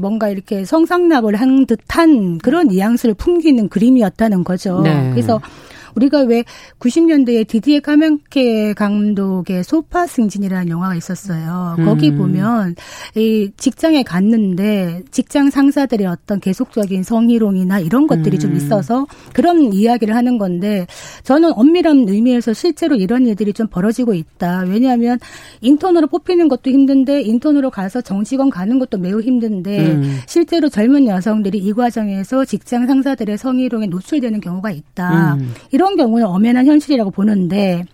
[0.00, 4.80] 뭔가 이렇게 성상납을 한 듯한 그런 뉘앙스를 풍기는 그림이었다는 거죠.
[4.82, 5.10] 네.
[5.10, 5.40] 그래서
[5.98, 6.44] 우리가 왜
[6.78, 11.76] 90년대에 디디에 카멘케 감독의 소파 승진이라는 영화가 있었어요.
[11.78, 11.84] 음.
[11.84, 12.76] 거기 보면
[13.16, 18.40] 이 직장에 갔는데 직장 상사들의 어떤 계속적인 성희롱이나 이런 것들이 음.
[18.40, 20.86] 좀 있어서 그런 이야기를 하는 건데
[21.24, 24.64] 저는 엄밀한 의미에서 실제로 이런 일들이 좀 벌어지고 있다.
[24.68, 25.18] 왜냐하면
[25.60, 30.18] 인턴으로 뽑히는 것도 힘든데 인턴으로 가서 정직원 가는 것도 매우 힘든데 음.
[30.26, 35.34] 실제로 젊은 여성들이 이 과정에서 직장 상사들의 성희롱에 노출되는 경우가 있다.
[35.34, 35.52] 음.
[35.72, 37.84] 이런 경우는 엄연한 현실이라고 보는데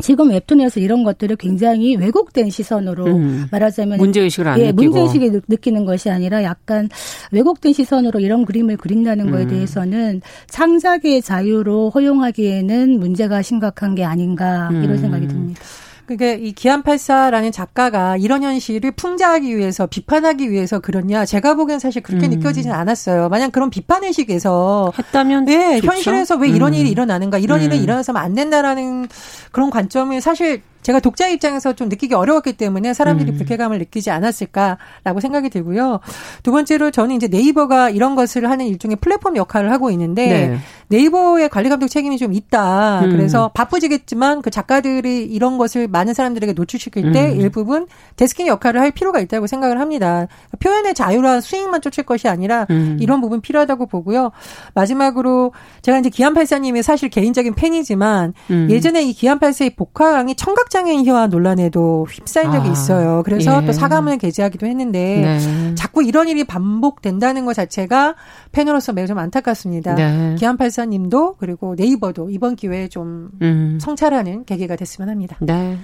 [0.00, 3.46] 지금 웹툰에서 이런 것들을 굉장히 왜곡된 시선으로 음.
[3.50, 6.88] 말하자면 문제의식을 안 예, 느끼고 문제의식을 느끼는 것이 아니라 약간
[7.32, 9.48] 왜곡된 시선으로 이런 그림을 그린다는 거에 음.
[9.48, 14.98] 대해서는 창작의 자유로 허용하기에는 문제가 심각한 게 아닌가 이런 음.
[14.98, 15.60] 생각이 듭니다.
[16.06, 22.26] 그게 이 기안84라는 작가가 이런 현실을 풍자하기 위해서 비판하기 위해서 그러냐 제가 보기엔 사실 그렇게
[22.26, 22.30] 음.
[22.30, 23.28] 느껴지진 않았어요.
[23.28, 25.92] 만약 그런 비판 의식에서 했다면 네 좋죠?
[25.92, 26.78] 현실에서 왜 이런 음.
[26.78, 27.64] 일이 일어나는가 이런 음.
[27.64, 29.08] 일은 일어나서는 안 된다라는
[29.50, 33.36] 그런 관점이 사실 제가 독자 입장에서 좀 느끼기 어려웠기 때문에 사람들이 음.
[33.38, 35.98] 불쾌감을 느끼지 않았을까라고 생각이 들고요.
[36.44, 40.96] 두 번째로 저는 이제 네이버가 이런 것을 하는 일종의 플랫폼 역할을 하고 있는데 네.
[40.96, 43.00] 이버의 관리 감독 책임이 좀 있다.
[43.00, 43.10] 음.
[43.10, 47.40] 그래서 바쁘지겠지만 그 작가들이 이런 것을 많은 사람들에게 노출시킬 때 음.
[47.40, 50.28] 일부분 데스킹 역할을 할 필요가 있다고 생각을 합니다.
[50.60, 52.96] 표현의 자유와 수익만 쫓을 것이 아니라 음.
[53.00, 54.30] 이런 부분 필요하다고 보고요.
[54.74, 55.50] 마지막으로
[55.82, 58.68] 제가 이제 기안 팔사님의 사실 개인적인 팬이지만 음.
[58.70, 63.22] 예전에 이 기안 팔사의 복화강이 청각 청 희화 논란에도 휩싸인 적이 아, 있어요.
[63.24, 63.66] 그래서 예.
[63.66, 65.74] 또 사과문을 게재하기도 했는데 네.
[65.74, 68.14] 자꾸 이런 일이 반복된다는 것 자체가
[68.52, 69.94] 팬으로서 매우 좀 안타깝습니다.
[69.94, 70.34] 네.
[70.38, 73.78] 기안팔사님도 그리고 네이버도 이번 기회에 좀 음.
[73.80, 75.36] 성찰하는 계기가 됐으면 합니다.
[75.40, 75.78] 네.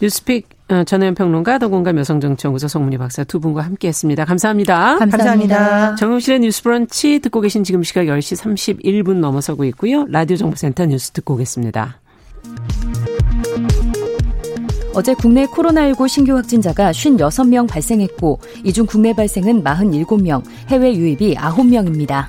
[0.00, 4.24] 뉴스픽 어, 전혜연 평론가 더공감 여성정치연구소 송문희 박사 두 분과 함께했습니다.
[4.26, 4.98] 감사합니다.
[4.98, 5.16] 감사합니다.
[5.16, 5.94] 감사합니다.
[5.96, 10.04] 정용실의 뉴스브런치 듣고 계신 지금 시각 10시 31분 넘어서고 있고요.
[10.08, 12.00] 라디오 정보센터 뉴스 듣고 오겠습니다.
[14.98, 22.26] 어제 국내 코로나19 신규 확진자가 56명 발생했고 이 중 국내 발생은 47명, 해외 유입이 9명입니다.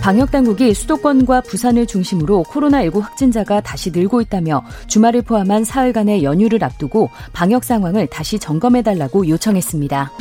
[0.00, 7.62] 방역당국이 수도권과 부산을 중심으로 코로나19 확진자가 다시 늘고 있다며 주말을 포함한 사흘간의 연휴를 앞두고 방역
[7.62, 10.12] 상황을 다시 점검해달라고 요청했습니다.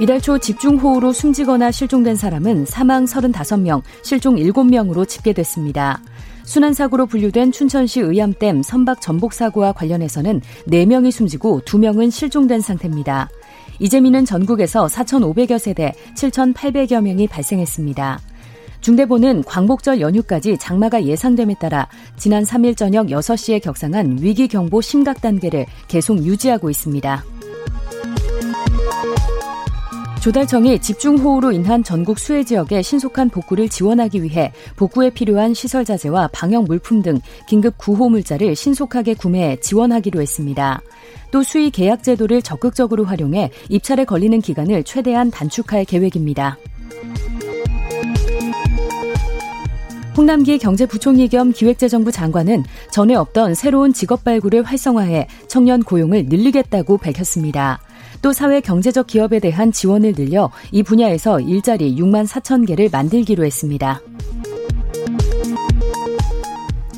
[0.00, 6.00] 이달 초 집중호우로 숨지거나 실종된 사람은 사망 35명, 실종 7명으로 집계됐습니다.
[6.44, 13.28] 순환사고로 분류된 춘천시 의암댐 선박 전복 사고와 관련해서는 4명이 숨지고 2명은 실종된 상태입니다.
[13.78, 18.20] 이재민은 전국에서 4,500여 세대 7,800여 명이 발생했습니다.
[18.80, 26.24] 중대본은 광복절 연휴까지 장마가 예상됨에 따라 지난 3일 저녁 6시에 격상한 위기경보 심각 단계를 계속
[26.24, 27.39] 유지하고 있습니다.
[30.20, 36.64] 조달청이 집중호우로 인한 전국 수해 지역의 신속한 복구를 지원하기 위해 복구에 필요한 시설 자재와 방역
[36.64, 40.82] 물품 등 긴급 구호 물자를 신속하게 구매해 지원하기로 했습니다.
[41.30, 46.58] 또 수의 계약 제도를 적극적으로 활용해 입찰에 걸리는 기간을 최대한 단축할 계획입니다.
[50.18, 57.80] 홍남기 경제부총리 겸 기획재정부 장관은 전에 없던 새로운 직업 발굴을 활성화해 청년 고용을 늘리겠다고 밝혔습니다.
[58.22, 64.00] 또 사회 경제적 기업에 대한 지원을 늘려 이 분야에서 일자리 6만 4천 개를 만들기로 했습니다.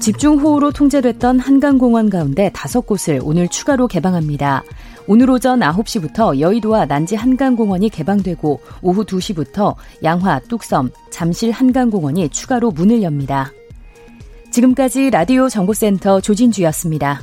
[0.00, 4.64] 집중호우로 통제됐던 한강공원 가운데 다섯 곳을 오늘 추가로 개방합니다.
[5.06, 13.02] 오늘 오전 9시부터 여의도와 난지 한강공원이 개방되고 오후 2시부터 양화, 뚝섬, 잠실 한강공원이 추가로 문을
[13.02, 13.52] 엽니다.
[14.50, 17.22] 지금까지 라디오 정보센터 조진주였습니다.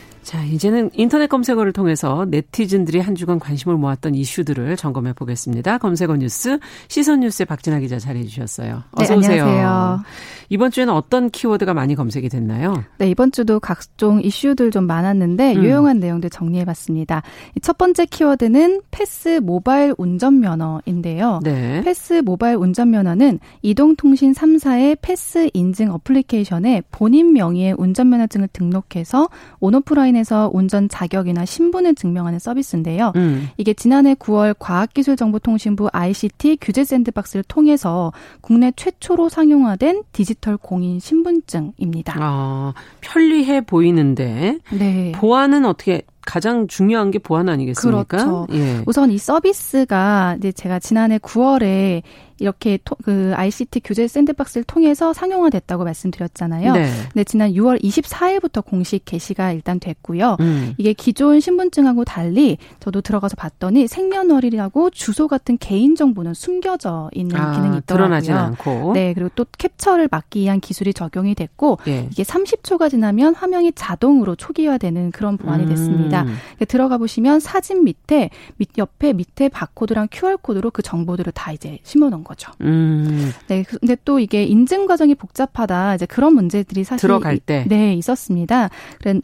[0.23, 5.79] 자, 이제는 인터넷 검색어를 통해서 네티즌들이 한 주간 관심을 모았던 이슈들을 점검해 보겠습니다.
[5.79, 8.83] 검색어 뉴스 시선 뉴스의 박진아 기자 자리해 주셨어요.
[8.91, 9.43] 어서 네, 오세요.
[9.43, 10.03] 안녕하세요.
[10.49, 12.83] 이번 주에는 어떤 키워드가 많이 검색이 됐나요?
[12.97, 15.63] 네, 이번 주도 각종 이슈들 좀 많았는데 음.
[15.63, 17.23] 유용한 내용들 정리해 봤습니다.
[17.61, 21.39] 첫 번째 키워드는 패스 모바일 운전 면허인데요.
[21.43, 21.81] 네.
[21.83, 29.29] 패스 모바일 운전 면허는 이동통신 3사의 패스 인증 어플리케이션에 본인 명의의 운전 면허증을 등록해서
[29.59, 33.13] 온오프라인 에서 운전 자격이나 신분을 증명하는 서비스인데요.
[33.15, 33.49] 음.
[33.57, 42.15] 이게 지난해 9월 과학기술정보통신부 ICT 규제 샌드박스를 통해서 국내 최초로 상용화된 디지털 디지털 공인 신분증입니다.
[42.19, 45.11] 아, 편리해 보이는데 네.
[45.15, 48.03] 보안은 어떻게 가장 중요한 게 보안 아니겠습니까?
[48.03, 48.47] 그렇죠.
[48.51, 48.83] 예.
[48.85, 52.03] 우선 이 서비스가 이제 제가 지난해 9월에
[52.41, 56.73] 이렇게 토, 그 ICT 규제 샌드박스를 통해서 상용화됐다고 말씀드렸잖아요.
[56.73, 56.89] 네.
[57.13, 60.37] 근데 지난 6월 24일부터 공식 개시가 일단 됐고요.
[60.39, 60.73] 음.
[60.77, 67.51] 이게 기존 신분증하고 달리 저도 들어가서 봤더니 생년월일이라고 주소 같은 개인 정보는 숨겨져 있는 아,
[67.51, 68.19] 기능이 있더라고요.
[68.21, 68.93] 드러나지 않고.
[68.93, 72.07] 네, 그리고 또 캡처를 막기 위한 기술이 적용이 됐고 예.
[72.11, 76.23] 이게 30초가 지나면 화면이 자동으로 초기화되는 그런 보안이 됐습니다.
[76.23, 76.37] 음.
[76.67, 82.09] 들어가 보시면 사진 밑에 밑 옆에 밑에 바코드랑 QR 코드로 그 정보들을 다 이제 심어
[82.09, 82.30] 놓은 거.
[82.31, 82.51] 거죠.
[82.61, 83.31] 음.
[83.47, 85.95] 네, 근데 또 이게 인증 과정이 복잡하다.
[85.95, 88.69] 이제 그런 문제들이 사실 들어갈 때 네, 있었습니다.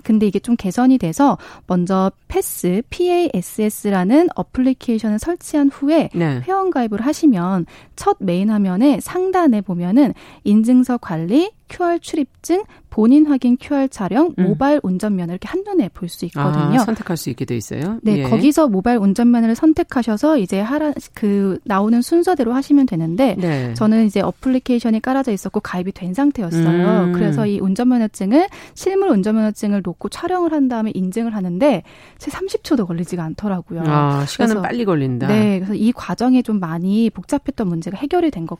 [0.03, 6.41] 근데 이게 좀 개선이 돼서 먼저 패스 PASS라는 어플리케이션을 설치한 후에 네.
[6.45, 7.65] 회원 가입을 하시면
[7.95, 14.43] 첫 메인 화면에 상단에 보면은 인증서 관리, QR 출입증, 본인 확인 QR 촬영, 음.
[14.45, 16.79] 모바일 운전면허 이렇게 한눈에 볼 수 있거든요.
[16.79, 17.99] 아, 선택할 수 있게 돼 있어요.
[18.01, 18.23] 네, 예.
[18.23, 23.73] 거기서 모바일 운전면허를 선택하셔서 이제 하라 그 나오는 순서대로 하시면 되는데 네.
[23.75, 27.03] 저는 이제 어플리케이션이 깔아져 있었고 가입이 된 상태였어요.
[27.05, 27.13] 음.
[27.13, 31.83] 그래서 이 운전면허증을 실물 운전면허증을 놓고 촬영을 한 다음에 인증을 하는데
[32.17, 33.83] 제 30초도 걸리지가 않더라고요.
[33.85, 35.27] 아, 시간은 그래서, 빨리 걸린다.
[35.27, 38.59] 네, 그래서 이 과정이 좀 많이 복잡했던 문제가 해결이 된 것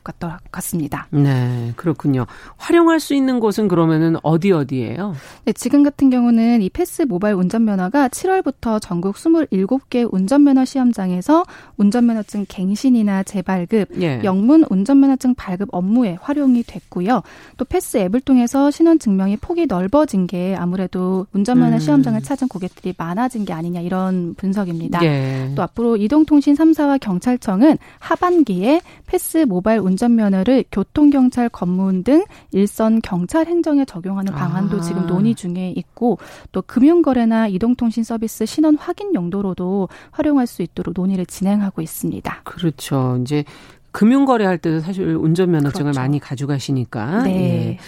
[0.52, 1.06] 같습니다.
[1.10, 2.26] 네, 그렇군요.
[2.58, 5.14] 활용할 사용할 수 있는 곳은 그러면은 어디 어디예요?
[5.44, 11.44] 네, 지금 같은 경우는 이 패스 모바일 운전면허가 7월부터 전국 27개 운전면허 시험장에서
[11.76, 14.20] 운전면허증 갱신이나 재발급, 예.
[14.24, 17.22] 영문 운전면허증 발급 업무에 활용이 됐고요.
[17.56, 21.80] 또 패스 앱을 통해서 신원 증명이 폭이 넓어진 게 아무래도 운전면허 음.
[21.80, 25.04] 시험장을 찾은 고객들이 많아진 게 아니냐 이런 분석입니다.
[25.04, 25.52] 예.
[25.54, 33.46] 또 앞으로 이동통신 3사와 경찰청은 하반기에 패스 모바일 운전면허를 교통경찰 검문 등 일선 전 경찰
[33.46, 34.80] 행정에 적용하는 방안도 아.
[34.80, 36.18] 지금 논의 중에 있고
[36.52, 42.42] 또 금융거래나 이동통신 서비스 신원 확인 용도로도 활용할 수 있도록 논의를 진행하고 있습니다.
[42.44, 43.18] 그렇죠.
[43.20, 43.44] 이제
[43.90, 46.00] 금융거래할 때도 사실 운전면허증을 그렇죠.
[46.00, 47.24] 많이 가져가시니까.
[47.24, 47.30] 네.
[47.30, 47.78] 예.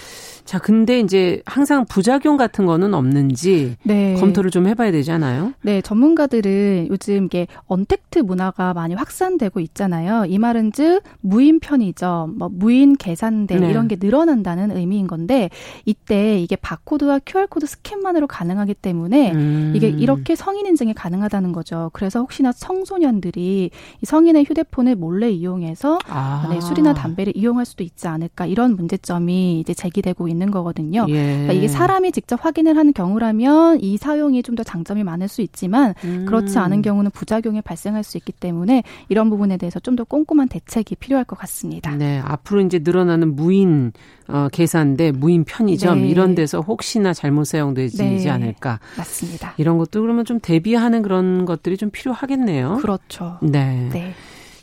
[0.50, 4.14] 자, 근데 이제 항상 부작용 같은 거는 없는지 네.
[4.14, 5.52] 검토를 좀 해봐야 되지 않아요?
[5.62, 10.24] 네, 전문가들은 요즘 이게 언택트 문화가 많이 확산되고 있잖아요.
[10.26, 13.70] 이 말은 즉 무인 편의점, 뭐 무인 계산대 네.
[13.70, 15.50] 이런 게 늘어난다는 의미인 건데
[15.84, 19.72] 이때 이게 바코드와 QR 코드 스캔만으로 가능하기 때문에 음.
[19.76, 21.90] 이게 이렇게 성인 인증이 가능하다는 거죠.
[21.92, 26.48] 그래서 혹시나 청소년들이 이 성인의 휴대폰을 몰래 이용해서 아.
[26.50, 30.39] 네, 술이나 담배를 이용할 수도 있지 않을까 이런 문제점이 이제 제기되고 있는.
[30.40, 31.04] 있는 거거든요.
[31.10, 31.14] 예.
[31.14, 35.94] 그러니까 이게 사람이 직접 확인을 하는 경우라면 이 사용이 좀 더 장점이 많을 수 있지만
[36.02, 36.24] 음.
[36.26, 40.96] 그렇지 않은 경우는 부작용이 발생할 수 있기 때문에 이런 부분에 대해서 좀 더 꼼꼼한 대책이
[40.96, 41.94] 필요할 것 같습니다.
[41.94, 43.92] 네, 앞으로 이제 늘어나는 무인
[44.28, 46.08] 어, 계산대, 무인 편의점 네.
[46.08, 48.28] 이런 데서 혹시나 잘못 사용되지 네.
[48.30, 48.78] 않을까.
[48.96, 49.54] 맞습니다.
[49.58, 52.78] 이런 것도 그러면 좀 대비하는 그런 것들이 좀 필요하겠네요.
[52.80, 53.38] 그렇죠.
[53.42, 53.88] 네.
[53.92, 54.14] 네.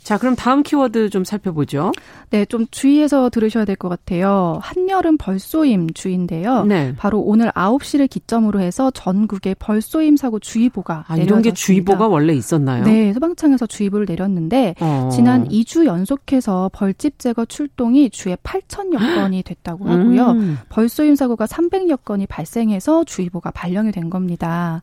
[0.08, 1.92] 자, 그럼 다음 키워드 좀 살펴보죠.
[2.30, 4.58] 네, 좀 주의해서 들으셔야 될 것 같아요.
[4.62, 6.64] 한여름 벌쏘임 주인데요.
[6.64, 6.94] 네.
[6.96, 12.84] 바로 오늘 9시를 기점으로 해서 전국에 벌쏘임 사고 주의보가 아, 이런 게 주의보가 원래 있었나요?
[12.84, 15.10] 네, 소방청에서 주의보를 내렸는데 어.
[15.12, 20.30] 지난 2주 연속해서 벌집 제거 출동이 주에 8천여 건이 됐다고 하고요.
[20.30, 20.56] 음.
[20.70, 24.80] 벌쏘임 사고가 300여 건이 발생해서 주의보가 발령이 된 겁니다.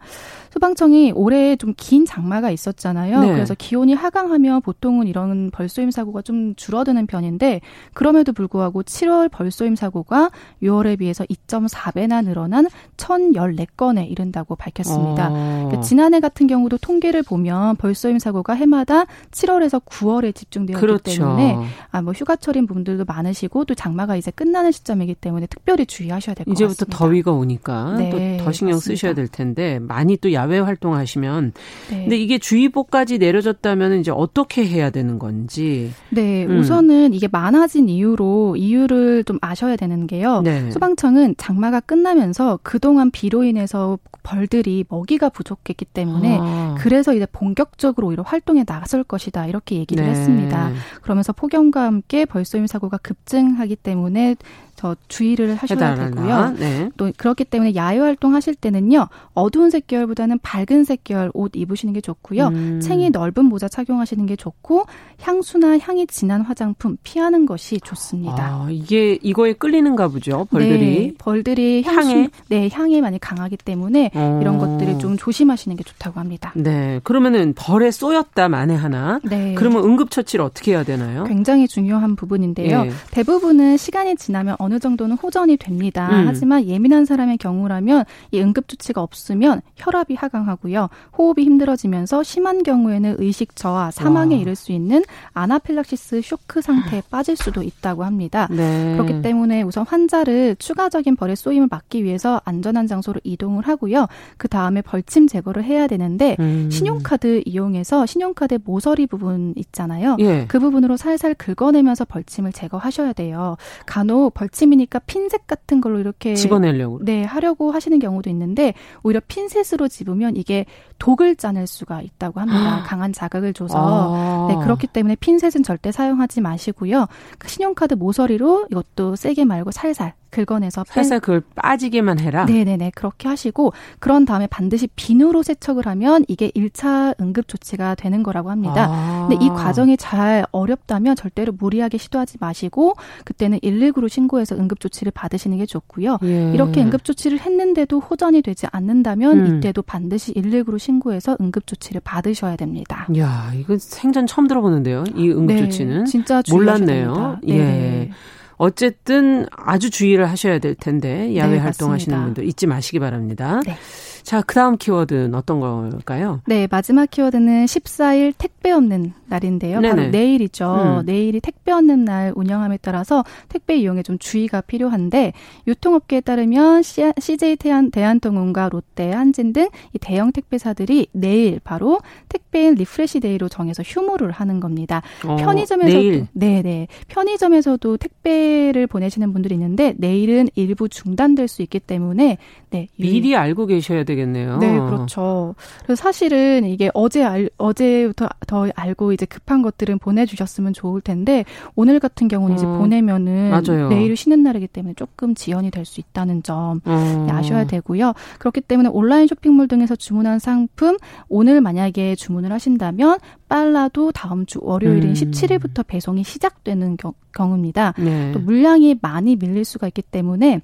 [0.56, 3.20] 소방청이 올해 좀 긴 장마가 있었잖아요.
[3.20, 3.34] 네.
[3.34, 7.60] 그래서 기온이 하강하면 보통은 이런 벌쏘임 사고가 좀 줄어드는 편인데
[7.94, 10.32] 그럼에도 불구하고 7월 벌쏘임 사고가
[10.64, 12.66] 6월에 비해서 2.4배나 늘어난
[12.98, 15.28] 1,014건에 이른다고 밝혔습니다.
[15.30, 15.64] 어.
[15.66, 21.04] 그러니까 지난해 같은 경우도 통계를 보면 벌쏘임 사고가 해마다 7월에서 9월에 집중되었기 그렇죠.
[21.04, 21.58] 때문에
[21.92, 26.52] 아, 뭐 휴가철인 분들도 많으시고 또 장마가 이제 끝나는 시점이기 때문에 특별히 주의하셔야 될 것
[26.54, 26.74] 같습니다.
[26.74, 28.80] 이제부터 더위가 오니까 네, 또 더 신경 맞습니다.
[28.96, 31.54] 쓰셔야 될 텐데 많이 또 야외 활동하시면
[31.90, 32.02] 네.
[32.02, 35.92] 근데 이게 주의보까지 내려졌다면 이제 어떻게 해야 되는 건지.
[36.10, 36.60] 네, 음.
[36.60, 40.42] 우선은 이게 많아진 이유로 이유를 좀 아셔야 되는 게요.
[40.42, 40.72] 네.
[40.72, 46.76] 소방청은 장마가 끝나면서 그동안 비로 인해서 벌들이 먹이가 부족했기 때문에 아.
[46.80, 50.10] 그래서 이제 본격적으로 오히려 활동에 나설 것이다 이렇게 얘기를 네.
[50.10, 50.72] 했습니다.
[51.02, 54.36] 그러면서 폭염과 함께 벌쏘임 사고가 급증하기 때문에
[54.76, 56.56] 더 주의를 하셔야 되고요.
[56.60, 56.90] 네.
[56.98, 62.48] 또 그렇기 때문에 야외 활동하실 때는요 어두운 색계열보다는 밝은 색계열 옷 입으시는 게 좋고요.
[62.48, 62.80] 음.
[62.82, 64.86] 챙이 넓은 모자 착용하시는 게 좋고
[65.22, 68.36] 향수나 향이 진한 화장품 피하는 것이 좋습니다.
[68.38, 70.46] 아, 이게 이거에 끌리는가 보죠.
[70.52, 74.40] 벌들이 네, 벌들이 향수, 향에 네 향이 많이 강하기 때문에 어.
[74.42, 76.52] 이런 것들을 좀 조심하시는 게 좋다고 합니다.
[76.56, 79.20] 네, 그러면은 벌에 쏘였다 만에 하나.
[79.24, 79.54] 네.
[79.56, 81.24] 그러면 응급 처치를 어떻게 해야 되나요?
[81.26, 82.84] 굉장히 중요한 부분인데요.
[82.84, 82.92] 네.
[83.12, 86.10] 대부분은 시간이 지나면 어느 정도는 호전이 됩니다.
[86.12, 86.28] 음.
[86.28, 90.90] 하지만 예민한 사람의 경우라면 이 응급 조치가 없으면 혈압이 하강하고요.
[91.18, 94.42] 호흡이 힘들어지면서 심한 경우에는 의식 저하, 사망에 와.
[94.42, 95.04] 이를 수 있는
[95.34, 98.48] 아나필락시스 쇼크 상태에 빠질 수도 있다고 합니다.
[98.50, 98.94] 네.
[98.98, 104.08] 그렇기 때문에 우선 환자를 추가적인 벌의 쏘임을 막기 위해서 안전한 장소로 이동을 하고요.
[104.38, 106.70] 그 다음에 벌침 제거를 해야 되는데 음.
[106.72, 110.18] 신용카드 이용해서 신용카드 모서리 부분 있잖아요.
[110.20, 110.46] 예.
[110.48, 113.58] 그 부분으로 살살 긁어내면서 벌침을 제거하셔야 돼요.
[113.86, 119.88] 간혹 벌침 아침이니까 핀셋 같은 걸로 이렇게 집어내려고 네 하려고 하시는 경우도 있는데 오히려 핀셋으로
[119.90, 120.66] 집으면 이게
[120.98, 122.84] 독을 짜낼 수가 있다고 합니다.
[122.86, 124.48] 강한 자극을 줘서 아.
[124.48, 127.08] 네 그렇기 때문에 핀셋은 절대 사용하지 마시고요.
[127.38, 132.46] 그 신용카드 모서리로 이것도 세게 말고 살살 긁어내서 살살 그걸 빠지게만 해라.
[132.46, 138.52] 네네네 그렇게 하시고 그런 다음에 반드시 비누로 세척을 하면 이게 1차 응급 조치가 되는 거라고
[138.52, 138.88] 합니다.
[138.90, 139.28] 아.
[139.30, 145.58] 근데 이 과정이 잘 어렵다면 절대로 무리하게 시도하지 마시고 그때는 119로 신고해서 응급 조치를 받으시는
[145.58, 146.18] 게 좋고요.
[146.24, 146.52] 예.
[146.54, 149.58] 이렇게 응급 조치를 했는데도 호전이 되지 않는다면 음.
[149.58, 153.08] 이때도 반드시 119로 신고해서 응급 조치를 받으셔야 됩니다.
[153.18, 155.06] 야 이거 생전 처음 들어보는데요.
[155.16, 157.40] 이 응급 네, 조치는 진짜 몰랐네요.
[157.48, 158.10] 예.
[158.58, 163.62] 어쨌든 아주 주의를 하셔야 될 텐데 야외 네, 활동하시는 분들 잊지 마시기 바랍니다.
[163.66, 163.78] 네.
[164.26, 166.42] 자, 그 다음 키워드는 어떤 걸까요?
[166.48, 169.80] 네, 마지막 키워드는 14일 택배 없는 날인데요.
[169.80, 169.96] 네네.
[169.96, 171.00] 바로 내일이죠.
[171.02, 171.06] 음.
[171.06, 175.34] 내일이 택배 없는 날 운영함에 따라서 택배 이용에 좀 주의가 필요한데
[175.68, 182.00] 유통업계에 따르면 CJ 대한, 대한통운과 롯데, 한진 등 이 대형 택배사들이 내일 바로
[182.30, 185.02] 택배인 refresh day로 정해서 휴무를 하는 겁니다.
[185.26, 186.28] 어, 편의점에서도 내일.
[186.34, 192.38] 네네 편의점에서도 택배를 보내시는 분들이 있는데 내일은 일부 중단될 수 있기 때문에
[192.70, 194.58] 네 미리 알고 계셔야 되 되겠네요.
[194.58, 195.56] 네, 그렇죠.
[195.84, 201.46] 그래서 사실은 이게 어제 알, 어제부터 더 알고 이제 급한 것들은 보내주셨으면 좋을 텐데
[201.76, 203.90] 오늘 같은 경우는 어, 이제 보내면은 맞아요.
[203.90, 207.28] 내일 쉬는 날이기 때문에 조금 지연이 될 수 있다는 점 어.
[207.30, 208.14] 아셔야 되고요.
[208.40, 210.98] 그렇기 때문에 온라인 쇼핑몰 등에서 주문한 상품
[211.30, 215.14] 오늘 만약에 주문을 하신다면 빨라도 다음 주 월요일인 음.
[215.14, 217.94] 17일부터 배송이 시작되는 경, 경우입니다.
[218.00, 218.32] 네.
[218.32, 220.62] 또 물량이 많이 밀릴 수가 있기 때문에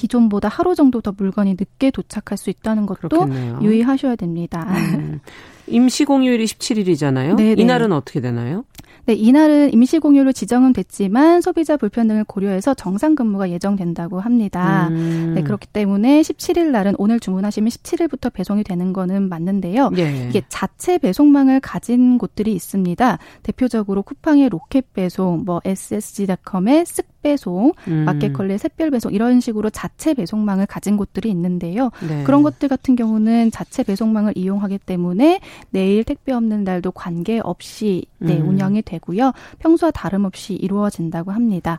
[0.00, 3.58] 기존보다 하루 정도 더 물건이 늦게 도착할 수 있다는 것도 그렇겠네요.
[3.62, 4.66] 유의하셔야 됩니다.
[4.96, 5.20] 음.
[5.66, 7.36] 임시 공휴일이 17일이잖아요.
[7.36, 7.62] 네네.
[7.62, 8.64] 이날은 어떻게 되나요?
[9.06, 14.88] 네, 이날은 임시 공휴일로 지정은 됐지만 소비자 불편 등을 고려해서 정상 근무가 예정된다고 합니다.
[14.88, 15.32] 음.
[15.34, 19.90] 네, 그렇기 때문에 17일 날은 오늘 주문하시면 17일부터 배송이 되는 거는 맞는데요.
[19.96, 20.28] 예.
[20.28, 23.18] 이게 자체 배송망을 가진 곳들이 있습니다.
[23.42, 28.04] 대표적으로 쿠팡의 로켓 배송, 뭐 ssg.com의 쓱 배송, 음.
[28.04, 31.90] 마켓컬리의 샛별 배송 이런 식으로 자체 배송망을 가진 곳들이 있는데요.
[32.06, 32.22] 네.
[32.24, 35.40] 그런 것들 같은 경우는 자체 배송망을 이용하기 때문에
[35.70, 38.48] 내일 택배 없는 날도 관계없이 네, 음.
[38.50, 39.32] 운영이 되고요.
[39.58, 41.78] 평소와 다름없이 이루어진다고 합니다.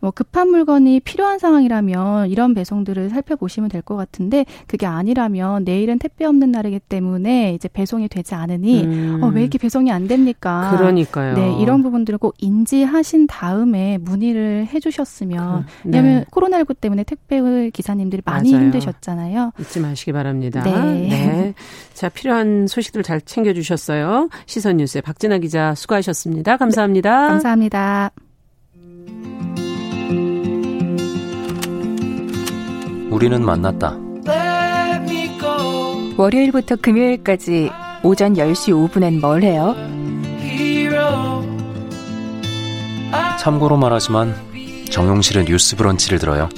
[0.00, 6.24] 뭐 급한 물건이 필요한 상황이라면 이런 배송들을 살펴보시면 될 것 같은데 그게 아니라면 내일은 택배
[6.24, 9.20] 없는 날이기 때문에 이제 배송이 되지 않으니 음.
[9.22, 10.74] 어, 왜 이렇게 배송이 안 됩니까?
[10.76, 11.34] 그러니까요.
[11.36, 15.98] 네, 이런 부분들을 꼭 인지하신 다음에 문의를 해 주셨으면 그, 네.
[15.98, 18.64] 왜냐하면 코로나19 때문에 택배 기사님들이 많이 맞아요.
[18.64, 19.52] 힘드셨잖아요.
[19.60, 20.62] 잊지 마시기 바랍니다.
[20.62, 20.72] 네.
[20.72, 21.54] 네.
[21.94, 24.28] 자 필요한 소식들 잘 챙겨주셨어요.
[24.46, 26.56] 시선 뉴스의 박진아 기자 수고하셨습니다.
[26.56, 27.22] 감사합니다.
[27.22, 28.10] 네, 감사합니다.
[33.10, 33.96] 우리는 만났다.
[36.18, 37.70] 월요일부터 금요일까지
[38.02, 39.74] 오전 10시 5분엔 뭘 해요?
[43.38, 44.34] 참고로 말하지만
[44.90, 46.48] 정용실은 뉴스 브런치를 들어요.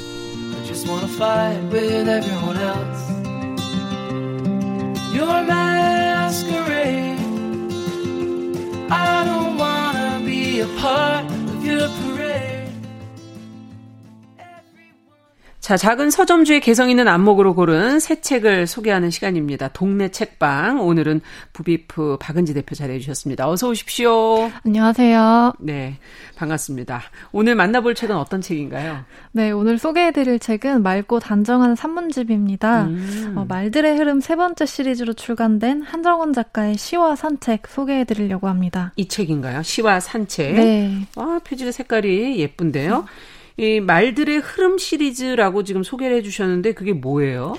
[15.69, 19.69] 자, 작은 서점주의 개성 있는 안목으로 고른 새 책을 소개하는 시간입니다.
[19.69, 20.81] 동네 책방.
[20.81, 21.21] 오늘은
[21.53, 23.47] 부비프 박은지 대표 자리해 주셨습니다.
[23.47, 24.51] 어서 오십시오.
[24.65, 25.53] 안녕하세요.
[25.59, 25.99] 네,
[26.37, 27.03] 반갑습니다.
[27.33, 29.05] 오늘 만나볼 책은 어떤 책인가요?
[29.33, 32.85] 네, 오늘 소개해드릴 책은 맑고 단정한 산문집입니다.
[32.85, 33.35] 음.
[33.37, 38.95] 어, 말들의 흐름 세 번째 시리즈로 출간된 한정원 작가의 시와 산책 소개해드리려고 합니다.
[38.97, 39.63] 이 책인가요?
[39.63, 40.55] 시와 산책.
[40.55, 41.07] 네.
[41.15, 43.01] 와, 표지 색깔이 예쁜데요.
[43.01, 43.38] 음.
[43.59, 47.55] 이 말들의 흐름 시리즈라고 지금 소개를 해주셨는데 그게 뭐예요?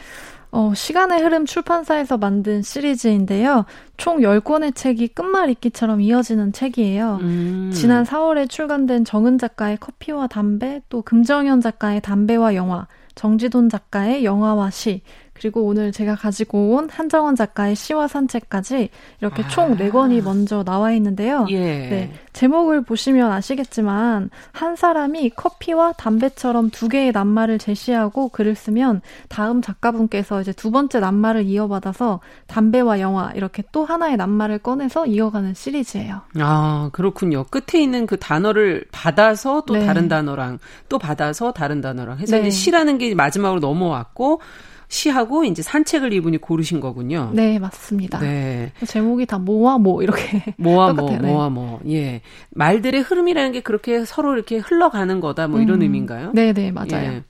[0.51, 3.65] 어, 시간의 흐름 출판사에서 만든 시리즈인데요.
[3.97, 7.19] 총 10권의 책이 끝말 잇기처럼 이어지는 책이에요.
[7.21, 7.71] 음.
[7.71, 14.71] 지난 4월에 출간된 정은 작가의 커피와 담배, 또 금정현 작가의 담배와 영화, 정지돈 작가의 영화와
[14.71, 15.01] 시,
[15.39, 18.89] 그리고 오늘 제가 가지고 온 한정원 작가의 시와 산책까지
[19.21, 19.47] 이렇게 아.
[19.47, 21.47] 총 4권이 먼저 나와 있는데요.
[21.49, 21.59] 예.
[21.59, 22.13] 네.
[22.33, 30.41] 제목을 보시면 아시겠지만 한 사람이 커피와 담배처럼 두 개의 낱말을 제시하고 글을 쓰면 다음 작가분께서
[30.41, 36.21] 이제 두 번째 낱말을 이어받아서 담배와 영화 이렇게 또 하나의 낱말을 꺼내서 이어가는 시리즈예요.
[36.39, 37.45] 아, 그렇군요.
[37.45, 39.85] 끝에 있는 그 단어를 받아서 또 네.
[39.85, 40.59] 다른 단어랑
[40.89, 42.41] 또 받아서 다른 단어랑 해서 네.
[42.41, 44.41] 이제 시라는 게 마지막으로 넘어왔고
[44.89, 47.29] 시하고 이제 산책을 이분이 고르신 거군요.
[47.33, 48.19] 네, 맞습니다.
[48.19, 48.71] 네.
[48.85, 51.17] 제목이 다 모아 모 이렇게 모아 모 네.
[51.19, 51.79] 모아 모.
[51.87, 52.21] 예.
[52.49, 55.83] 말들의 흐름이라는 게 그렇게 서로 이렇게 흘러가는 거다 뭐 이런 음.
[55.83, 56.31] 의미인가요?
[56.33, 56.87] 네, 네, 맞아요.
[56.93, 57.23] 예.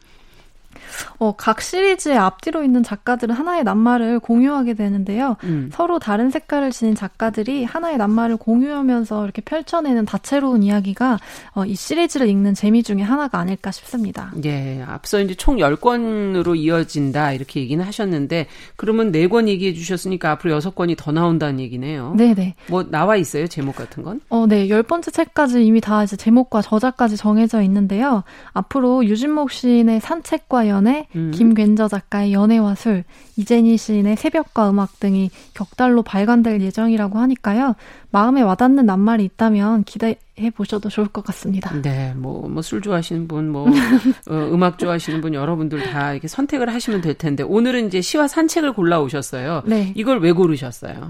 [1.19, 5.35] 어, 각 시리즈의 앞뒤로 있는 작가들은 하나의 낱말을 공유하게 되는데요.
[5.43, 5.69] 음.
[5.73, 11.19] 서로 다른 색깔을 지닌 작가들이 하나의 낱말을 공유하면서 이렇게 펼쳐내는 다채로운 이야기가
[11.55, 14.31] 어, 이 시리즈를 읽는 재미 중에 하나가 아닐까 싶습니다.
[14.45, 20.95] 예, 앞서 이제 총 10권으로 이어진다 이렇게 얘기는 하셨는데 그러면 4권 얘기해 주셨으니까 앞으로 6권이
[20.97, 22.13] 더 나온다는 얘기네요.
[22.17, 22.55] 네, 네.
[22.67, 23.47] 뭐 나와 있어요?
[23.47, 24.21] 제목 같은 건?
[24.29, 24.69] 어, 네.
[24.69, 28.23] 열 번째 책까지 이미 다 이제 제목과 저자까지 정해져 있는데요.
[28.53, 31.31] 앞으로 유진목 시인의 산책과 연애 전에 음.
[31.31, 33.03] 김괴저 작가의 연애와 술,
[33.37, 37.75] 이재니 시인의 새벽과 음악 등이 격달로 발간될 예정이라고 하니까요.
[38.09, 41.79] 마음에 와닿는 낱말이 있다면 기대해 보셔도 좋을 것 같습니다.
[41.81, 43.67] 네, 뭐, 뭐, 술 좋아하시는 분, 뭐,
[44.29, 48.73] 어, 음악 좋아하시는 분, 여러분들 다 이렇게 선택을 하시면 될 텐데, 오늘은 이제 시와 산책을
[48.73, 49.63] 골라 오셨어요.
[49.65, 49.93] 네.
[49.95, 51.07] 이걸 왜 고르셨어요?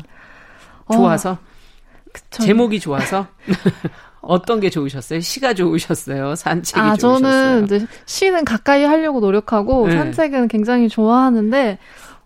[0.92, 1.32] 좋아서?
[1.32, 1.38] 어,
[2.32, 3.28] 제목이 좋아서?
[4.22, 5.20] 어떤 게 좋으셨어요?
[5.22, 6.36] 시가 좋으셨어요?
[6.36, 7.20] 산책이 아, 좋으셨어요?
[7.22, 9.96] 저는 이제 시는 가까이 하려고 노력하고 네.
[9.98, 11.78] 산책은 굉장히 좋아하는데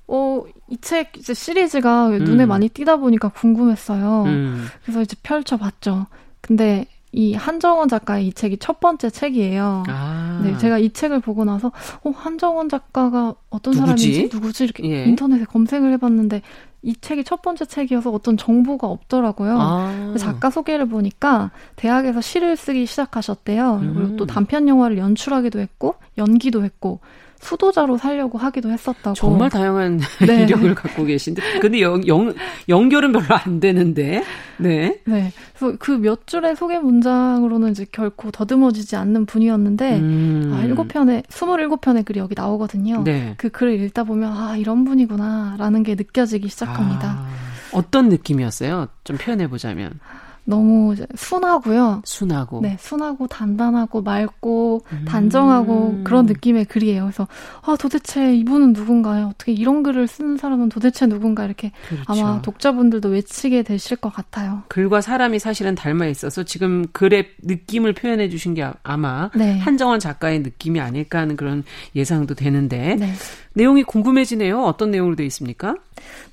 [0.07, 2.23] 어, 이 책 이제 시리즈가 음.
[2.23, 4.23] 눈에 많이 띄다 보니까 궁금했어요.
[4.25, 4.65] 음.
[4.83, 6.07] 그래서 이제 펼쳐봤죠.
[6.41, 9.83] 근데 이 한정원 작가의 이 책이 첫 번째 책이에요.
[9.87, 10.41] 아.
[10.43, 11.71] 네, 제가 이 책을 보고 나서
[12.03, 14.13] 어, 한정원 작가가 어떤 누구지?
[14.13, 15.05] 사람인지 누구지 이렇게 예.
[15.05, 16.41] 인터넷에 검색을 해봤는데
[16.83, 19.57] 이 책이 첫 번째 책이어서 어떤 정보가 없더라고요.
[19.57, 20.15] 아.
[20.17, 23.75] 작가 소개를 보니까 대학에서 시를 쓰기 시작하셨대요.
[23.81, 23.93] 음.
[23.95, 26.99] 그리고 또 단편 영화를 연출하기도 했고 연기도 했고
[27.43, 29.13] 수도자로 살려고 하기도 했었다고.
[29.15, 30.43] 정말 다양한 네.
[30.43, 32.33] 이력을 갖고 계신데, 근데 연, 연,
[32.69, 34.23] 연결은 별로 안 되는데,
[34.57, 34.99] 네.
[35.05, 35.31] 네.
[35.57, 40.51] 그래서 그 몇 줄의 소개 문장으로는 이제 결코 더듬어지지 않는 분이었는데, 음.
[40.53, 43.03] 아, 7편의, 27편의 글이 여기 나오거든요.
[43.03, 43.35] 네.
[43.37, 47.09] 그 글을 읽다 보면, 아, 이런 분이구나, 라는 게 느껴지기 시작합니다.
[47.09, 47.27] 아,
[47.71, 48.87] 어떤 느낌이었어요?
[49.03, 49.99] 좀 표현해보자면.
[50.45, 52.01] 너무 순하고요.
[52.05, 52.61] 순하고.
[52.61, 55.05] 네, 순하고 단단하고 맑고 음.
[55.05, 57.03] 단정하고 그런 느낌의 글이에요.
[57.03, 57.27] 그래서
[57.61, 59.27] 아 도대체 이분은 누군가요?
[59.27, 62.03] 어떻게 이런 글을 쓰는 사람은 도대체 누군가 이렇게 그렇죠.
[62.07, 64.63] 아마 독자분들도 외치게 되실 것 같아요.
[64.67, 69.57] 글과 사람이 사실은 닮아 있어서 지금 글의 느낌을 표현해 주신 게 아마 네.
[69.59, 71.63] 한정원 작가의 느낌이 아닐까 하는 그런
[71.95, 73.13] 예상도 되는데 네.
[73.53, 74.61] 내용이 궁금해지네요.
[74.63, 75.75] 어떤 내용으로 되어 있습니까?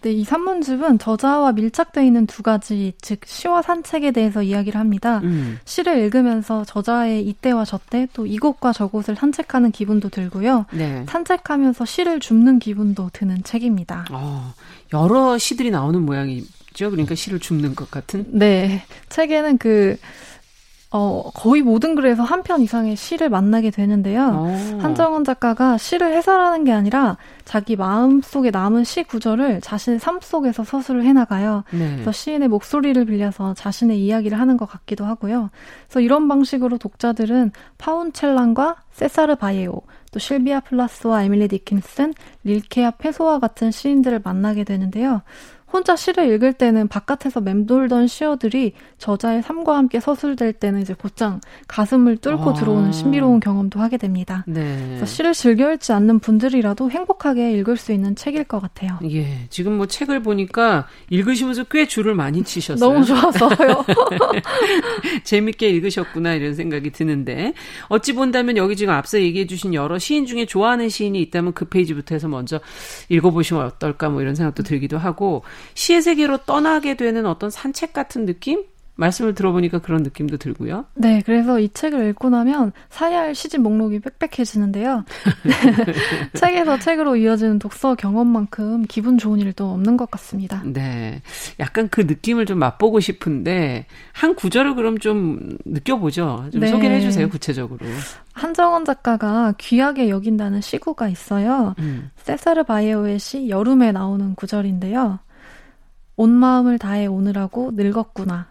[0.02, 5.20] 네, 이 산문집은 저자와 밀착되어 있는 두 가지, 즉 시와 산책에 대해서 이야기를 합니다.
[5.22, 5.58] 음.
[5.64, 10.66] 시를 읽으면서 저자의 이때와 저때 또 이곳과 저곳을 산책하는 기분도 들고요.
[10.72, 11.04] 네.
[11.08, 14.06] 산책하면서 시를 줍는 기분도 드는 책입니다.
[14.10, 14.54] 어,
[14.92, 16.90] 여러 시들이 나오는 모양이죠.
[16.90, 18.26] 그러니까 시를 줍는 것 같은.
[18.28, 19.96] 네, 책에는 그
[20.93, 24.22] 어, 거의 모든 글에서 한 편 이상의 시를 만나게 되는데요.
[24.22, 24.49] 오.
[24.49, 24.78] 어.
[24.80, 30.64] 한정원 작가가 시를 해설하는 게 아니라 자기 마음 속에 남은 시 구절을 자신의 삶 속에서
[30.64, 31.62] 서술을 해나가요.
[31.70, 31.93] 네.
[31.93, 35.51] 그래서 시인의 목소리를 빌려서 자신의 이야기를 하는 것 같기도 하고요.
[35.86, 39.82] 그래서 이런 방식으로 독자들은 파울 첼란과 세사르 바예오,
[40.12, 45.22] 또 실비아 플라스와 에밀리 디킨슨, 릴케와 페소아 같은 시인들을 만나게 되는데요.
[45.72, 52.18] 혼자 시를 읽을 때는 바깥에서 맴돌던 시어들이 저자의 삶과 함께 서술될 때는 이제 곧장 가슴을
[52.18, 52.54] 뚫고 아.
[52.54, 54.44] 들어오는 신비로운 경험도 하게 됩니다.
[54.46, 55.00] 네.
[55.04, 58.98] 시를 즐겨 읽지 않는 분들이라도 행복하게 읽을 수 있는 책일 것 같아요.
[59.10, 59.46] 예.
[59.48, 62.92] 지금 뭐 책을 보니까 읽으시면서 꽤 줄을 많이 치셨어요.
[62.92, 63.84] 너무 좋아서요.
[65.24, 67.54] 재밌게 읽으셨구나 이런 생각이 드는데
[67.88, 72.14] 어찌 본다면 여기 지금 앞서 얘기해 주신 여러 시인 중에 좋아하는 시인이 있다면 그 페이지부터
[72.14, 72.60] 해서 먼저
[73.08, 75.42] 읽어보시면 어떨까 뭐 이런 생각도 들기도 하고
[75.74, 78.64] 시의 세계로 떠나게 되는 어떤 산책 같은 느낌?
[79.00, 80.84] 말씀을 들어보니까 그런 느낌도 들고요.
[80.94, 85.04] 네, 그래서 이 책을 읽고 나면 사야 할 시집 목록이 빽빽해지는데요.
[86.34, 90.62] 책에서 책으로 이어지는 독서 경험만큼 기분 좋은 일도 없는 것 같습니다.
[90.66, 91.22] 네,
[91.58, 96.48] 약간 그 느낌을 좀 맛보고 싶은데 한 구절을 그럼 좀 느껴보죠.
[96.52, 96.68] 좀 네.
[96.68, 97.86] 소개를 해주세요, 구체적으로.
[98.34, 101.74] 한정원 작가가 귀하게 여긴다는 시구가 있어요.
[101.78, 102.11] 음.
[102.16, 105.20] 세사르 바이오의 시 여름에 나오는 구절인데요.
[106.20, 108.46] 온 마음을 다해 오느라고 늙었구나.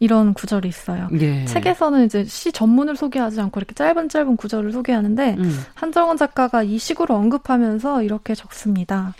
[0.00, 1.08] 이런 구절이 있어요.
[1.20, 1.44] 예.
[1.44, 5.60] 책에서는 이제 시 전문을 소개하지 않고 이렇게 짧은 짧은 구절을 소개하는데 음.
[5.74, 9.14] 한정원 작가가 이 식으로 언급하면서 이렇게 적습니다.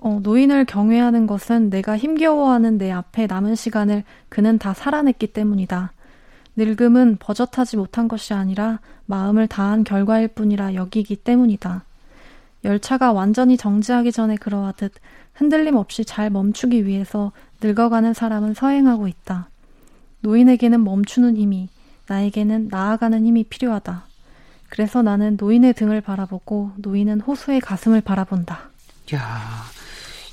[0.00, 5.92] 어, 노인을 경외하는 것은 내가 힘겨워하는 내 앞에 남은 시간을 그는 다 살아냈기 때문이다.
[6.54, 11.82] 늙음은 버젓하지 못한 것이 아니라 마음을 다한 결과일 뿐이라 여기기 때문이다.
[12.64, 14.92] 열차가 완전히 정지하기 전에 그러하듯
[15.38, 17.30] 흔들림 없이 잘 멈추기 위해서
[17.62, 19.48] 늙어가는 사람은 서행하고 있다.
[20.20, 21.68] 노인에게는 멈추는 힘이,
[22.08, 24.04] 나에게는 나아가는 힘이 필요하다.
[24.68, 28.70] 그래서 나는 노인의 등을 바라보고 노인은 호수의 가슴을 바라본다.
[29.14, 29.40] 야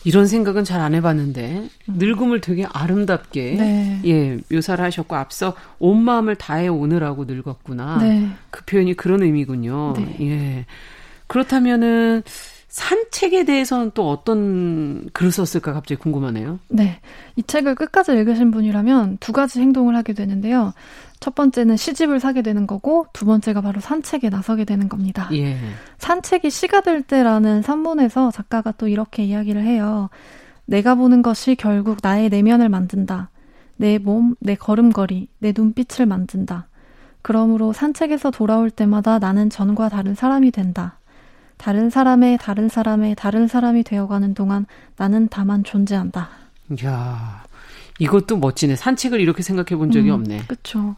[0.03, 1.93] 이런 생각은 잘 안 해봤는데 음.
[1.97, 4.01] 늙음을 되게 아름답게 네.
[4.06, 7.99] 예 묘사를 하셨고 앞서 온 마음을 다해 오느라고 늙었구나.
[7.99, 8.30] 네.
[8.49, 9.93] 그 표현이 그런 의미군요.
[9.97, 10.18] 네.
[10.22, 10.66] 예
[11.28, 12.24] 그렇다면은
[12.76, 16.59] 산책에 대해서는 또 어떤 글을 썼을까 갑자기 궁금하네요.
[16.67, 16.99] 네.
[17.38, 20.73] 이 책을 끝까지 읽으신 분이라면 두 가지 행동을 하게 되는데요.
[21.21, 25.30] 첫 번째는 시집을 사게 되는 거고 두 번째가 바로 산책에 나서게 되는 겁니다.
[25.32, 25.55] 예.
[25.99, 30.09] 산책이 시가 될 때라는 산문에서 작가가 또 이렇게 이야기를 해요.
[30.65, 33.30] 내가 보는 것이 결국 나의 내면을 만든다.
[33.78, 36.67] 내 몸, 내 걸음걸이, 내 눈빛을 만든다.
[37.21, 40.99] 그러므로 산책에서 돌아올 때마다 나는 전과 다른 사람이 된다.
[41.58, 44.66] 다른 사람의 다른 사람의 다른 사람이 되어가는 동안
[44.97, 46.30] 나는 다만 존재한다.
[46.84, 47.43] 야
[47.99, 48.76] 이것도 멋지네.
[48.76, 50.43] 산책을 이렇게 생각해 본 적이 음, 없네.
[50.47, 50.95] 그렇죠.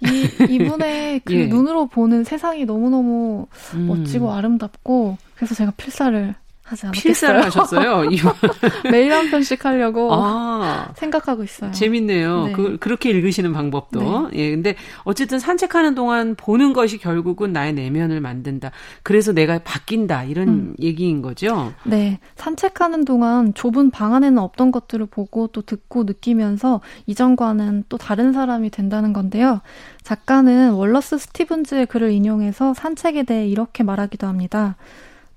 [0.00, 1.46] 이 이분의 그 예.
[1.46, 3.86] 눈으로 보는 세상이 너무너무 음.
[3.86, 6.34] 멋지고 아름답고 그래서 제가 필사를
[6.68, 7.02] 하지 않았겠어요.
[7.02, 8.10] 필사를 하셨어요?
[8.90, 11.70] 매일 한 편씩 하려고 아, 생각하고 있어요.
[11.72, 12.46] 재밌네요.
[12.46, 12.52] 네.
[12.52, 14.28] 그, 그렇게 읽으시는 방법도.
[14.30, 14.38] 네.
[14.38, 18.70] 예, 근데 어쨌든 산책하는 동안 보는 것이 결국은 나의 내면을 만든다.
[19.02, 20.24] 그래서 내가 바뀐다.
[20.24, 20.74] 이런 음.
[20.78, 21.72] 얘기인 거죠?
[21.84, 22.18] 네.
[22.36, 28.70] 산책하는 동안 좁은 방 안에는 없던 것들을 보고 또 듣고 느끼면서 이전과는 또 다른 사람이
[28.70, 29.62] 된다는 건데요.
[30.02, 34.76] 작가는 월러스 스티븐즈의 글을 인용해서 산책에 대해 이렇게 말하기도 합니다.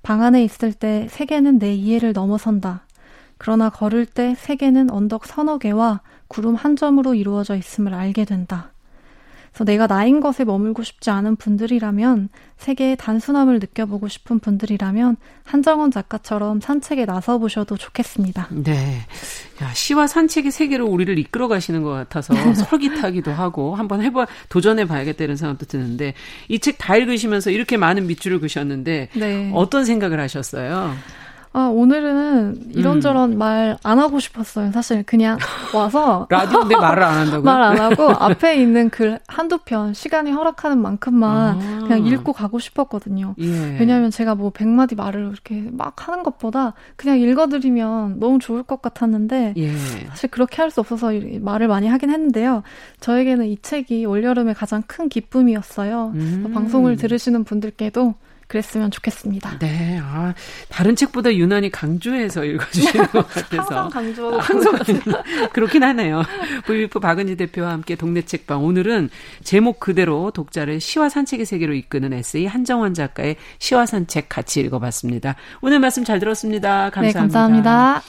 [0.02, 2.86] 방 안에 있을 때 세계는 내 이해를 넘어선다.
[3.38, 8.71] 그러나 걸을 때 세계는 언덕 서너 개와 구름 한 점으로 이루어져 있음을 알게 된다.
[9.52, 16.60] 그래서 내가 나인 것에 머물고 싶지 않은 분들이라면 세계의 단순함을 느껴보고 싶은 분들이라면 한정원 작가처럼
[16.60, 18.48] 산책에 나서 보셔도 좋겠습니다.
[18.50, 19.00] 네.
[19.62, 25.24] 야, 시와 산책의 세계로 우리를 이끌어 가시는 것 같아서 설깃하기도 하고 한번 해봐 도전해 봐야겠다
[25.24, 26.14] 이런 생각도 드는데
[26.48, 29.50] 이 책 다 읽으시면서 이렇게 많은 밑줄을 그셨는데 네.
[29.54, 30.94] 어떤 생각을 하셨어요?
[31.54, 33.38] 아, 오늘은 이런저런 음.
[33.38, 34.72] 말안 하고 싶었어요.
[34.72, 35.38] 사실 그냥
[35.74, 36.26] 와서.
[36.30, 37.42] 라디오인데 말을 안 한다고요?
[37.44, 41.30] 말 안 하고 앞에 있는 글 한두 편, 시간이 허락하는 만큼만
[41.60, 41.78] 아.
[41.82, 43.34] 그냥 읽고 가고 싶었거든요.
[43.38, 43.76] 예.
[43.78, 49.54] 왜냐하면 제가 뭐 백마디 말을 이렇게 막 하는 것보다 그냥 읽어드리면 너무 좋을 것 같았는데
[49.56, 49.72] 예.
[50.08, 52.62] 사실 그렇게 할 수 없어서 말을 많이 하긴 했는데요.
[53.00, 56.12] 저에게는 이 책이 올여름의 가장 큰 기쁨이었어요.
[56.14, 56.50] 음.
[56.54, 58.14] 방송을 들으시는 분들께도
[58.52, 59.58] 그랬으면 좋겠습니다.
[59.60, 60.34] 네, 아,
[60.68, 63.62] 다른 책보다 유난히 강조해서 읽어주시는 것 같아서.
[63.62, 64.36] 항상 강조하고.
[64.44, 64.78] 항상
[65.54, 66.22] 그렇긴 하네요.
[66.66, 68.62] VF 박은지 대표와 함께 동네 책방.
[68.62, 69.08] 오늘은
[69.42, 75.34] 제목 그대로 독자를 시와 산책의 세계로 이끄는 에세이 한정원 작가의 시와 산책 같이 읽어봤습니다.
[75.62, 76.90] 오늘 말씀 잘 들었습니다.
[76.90, 77.00] 감사합니다.
[77.00, 78.02] 네, 감사합니다.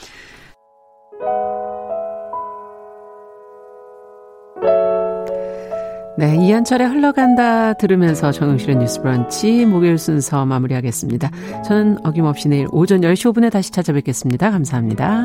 [6.15, 11.31] 네, 이한철의 흘러간다 들으면서 정영실의 뉴스 브런치 목요일 순서 마무리하겠습니다.
[11.65, 14.51] 저는 어김없이 내일 오전 10시 5분에 다시 찾아뵙겠습니다.
[14.51, 15.23] 감사합니다.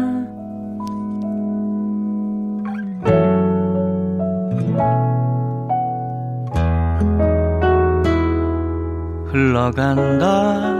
[9.26, 10.74] 흘러간다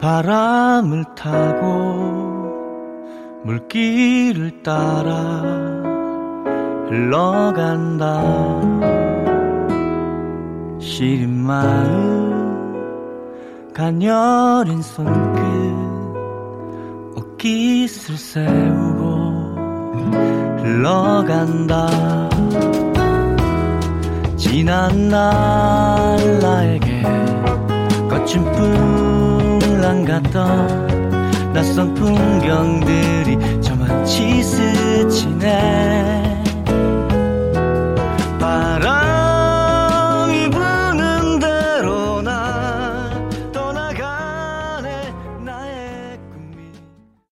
[0.00, 2.42] 바람을 타고
[3.44, 5.61] 물길을 따라
[6.92, 8.20] 흘러간다.
[10.78, 12.74] 시린 마음
[13.72, 15.40] 가녀린 손끝
[17.16, 19.54] 옷깃을 세우고
[20.58, 21.88] 흘러간다.
[24.36, 27.02] 지난 날 나에게
[28.10, 34.42] 거친 풍랑 같던 낯선 풍경들이 저마치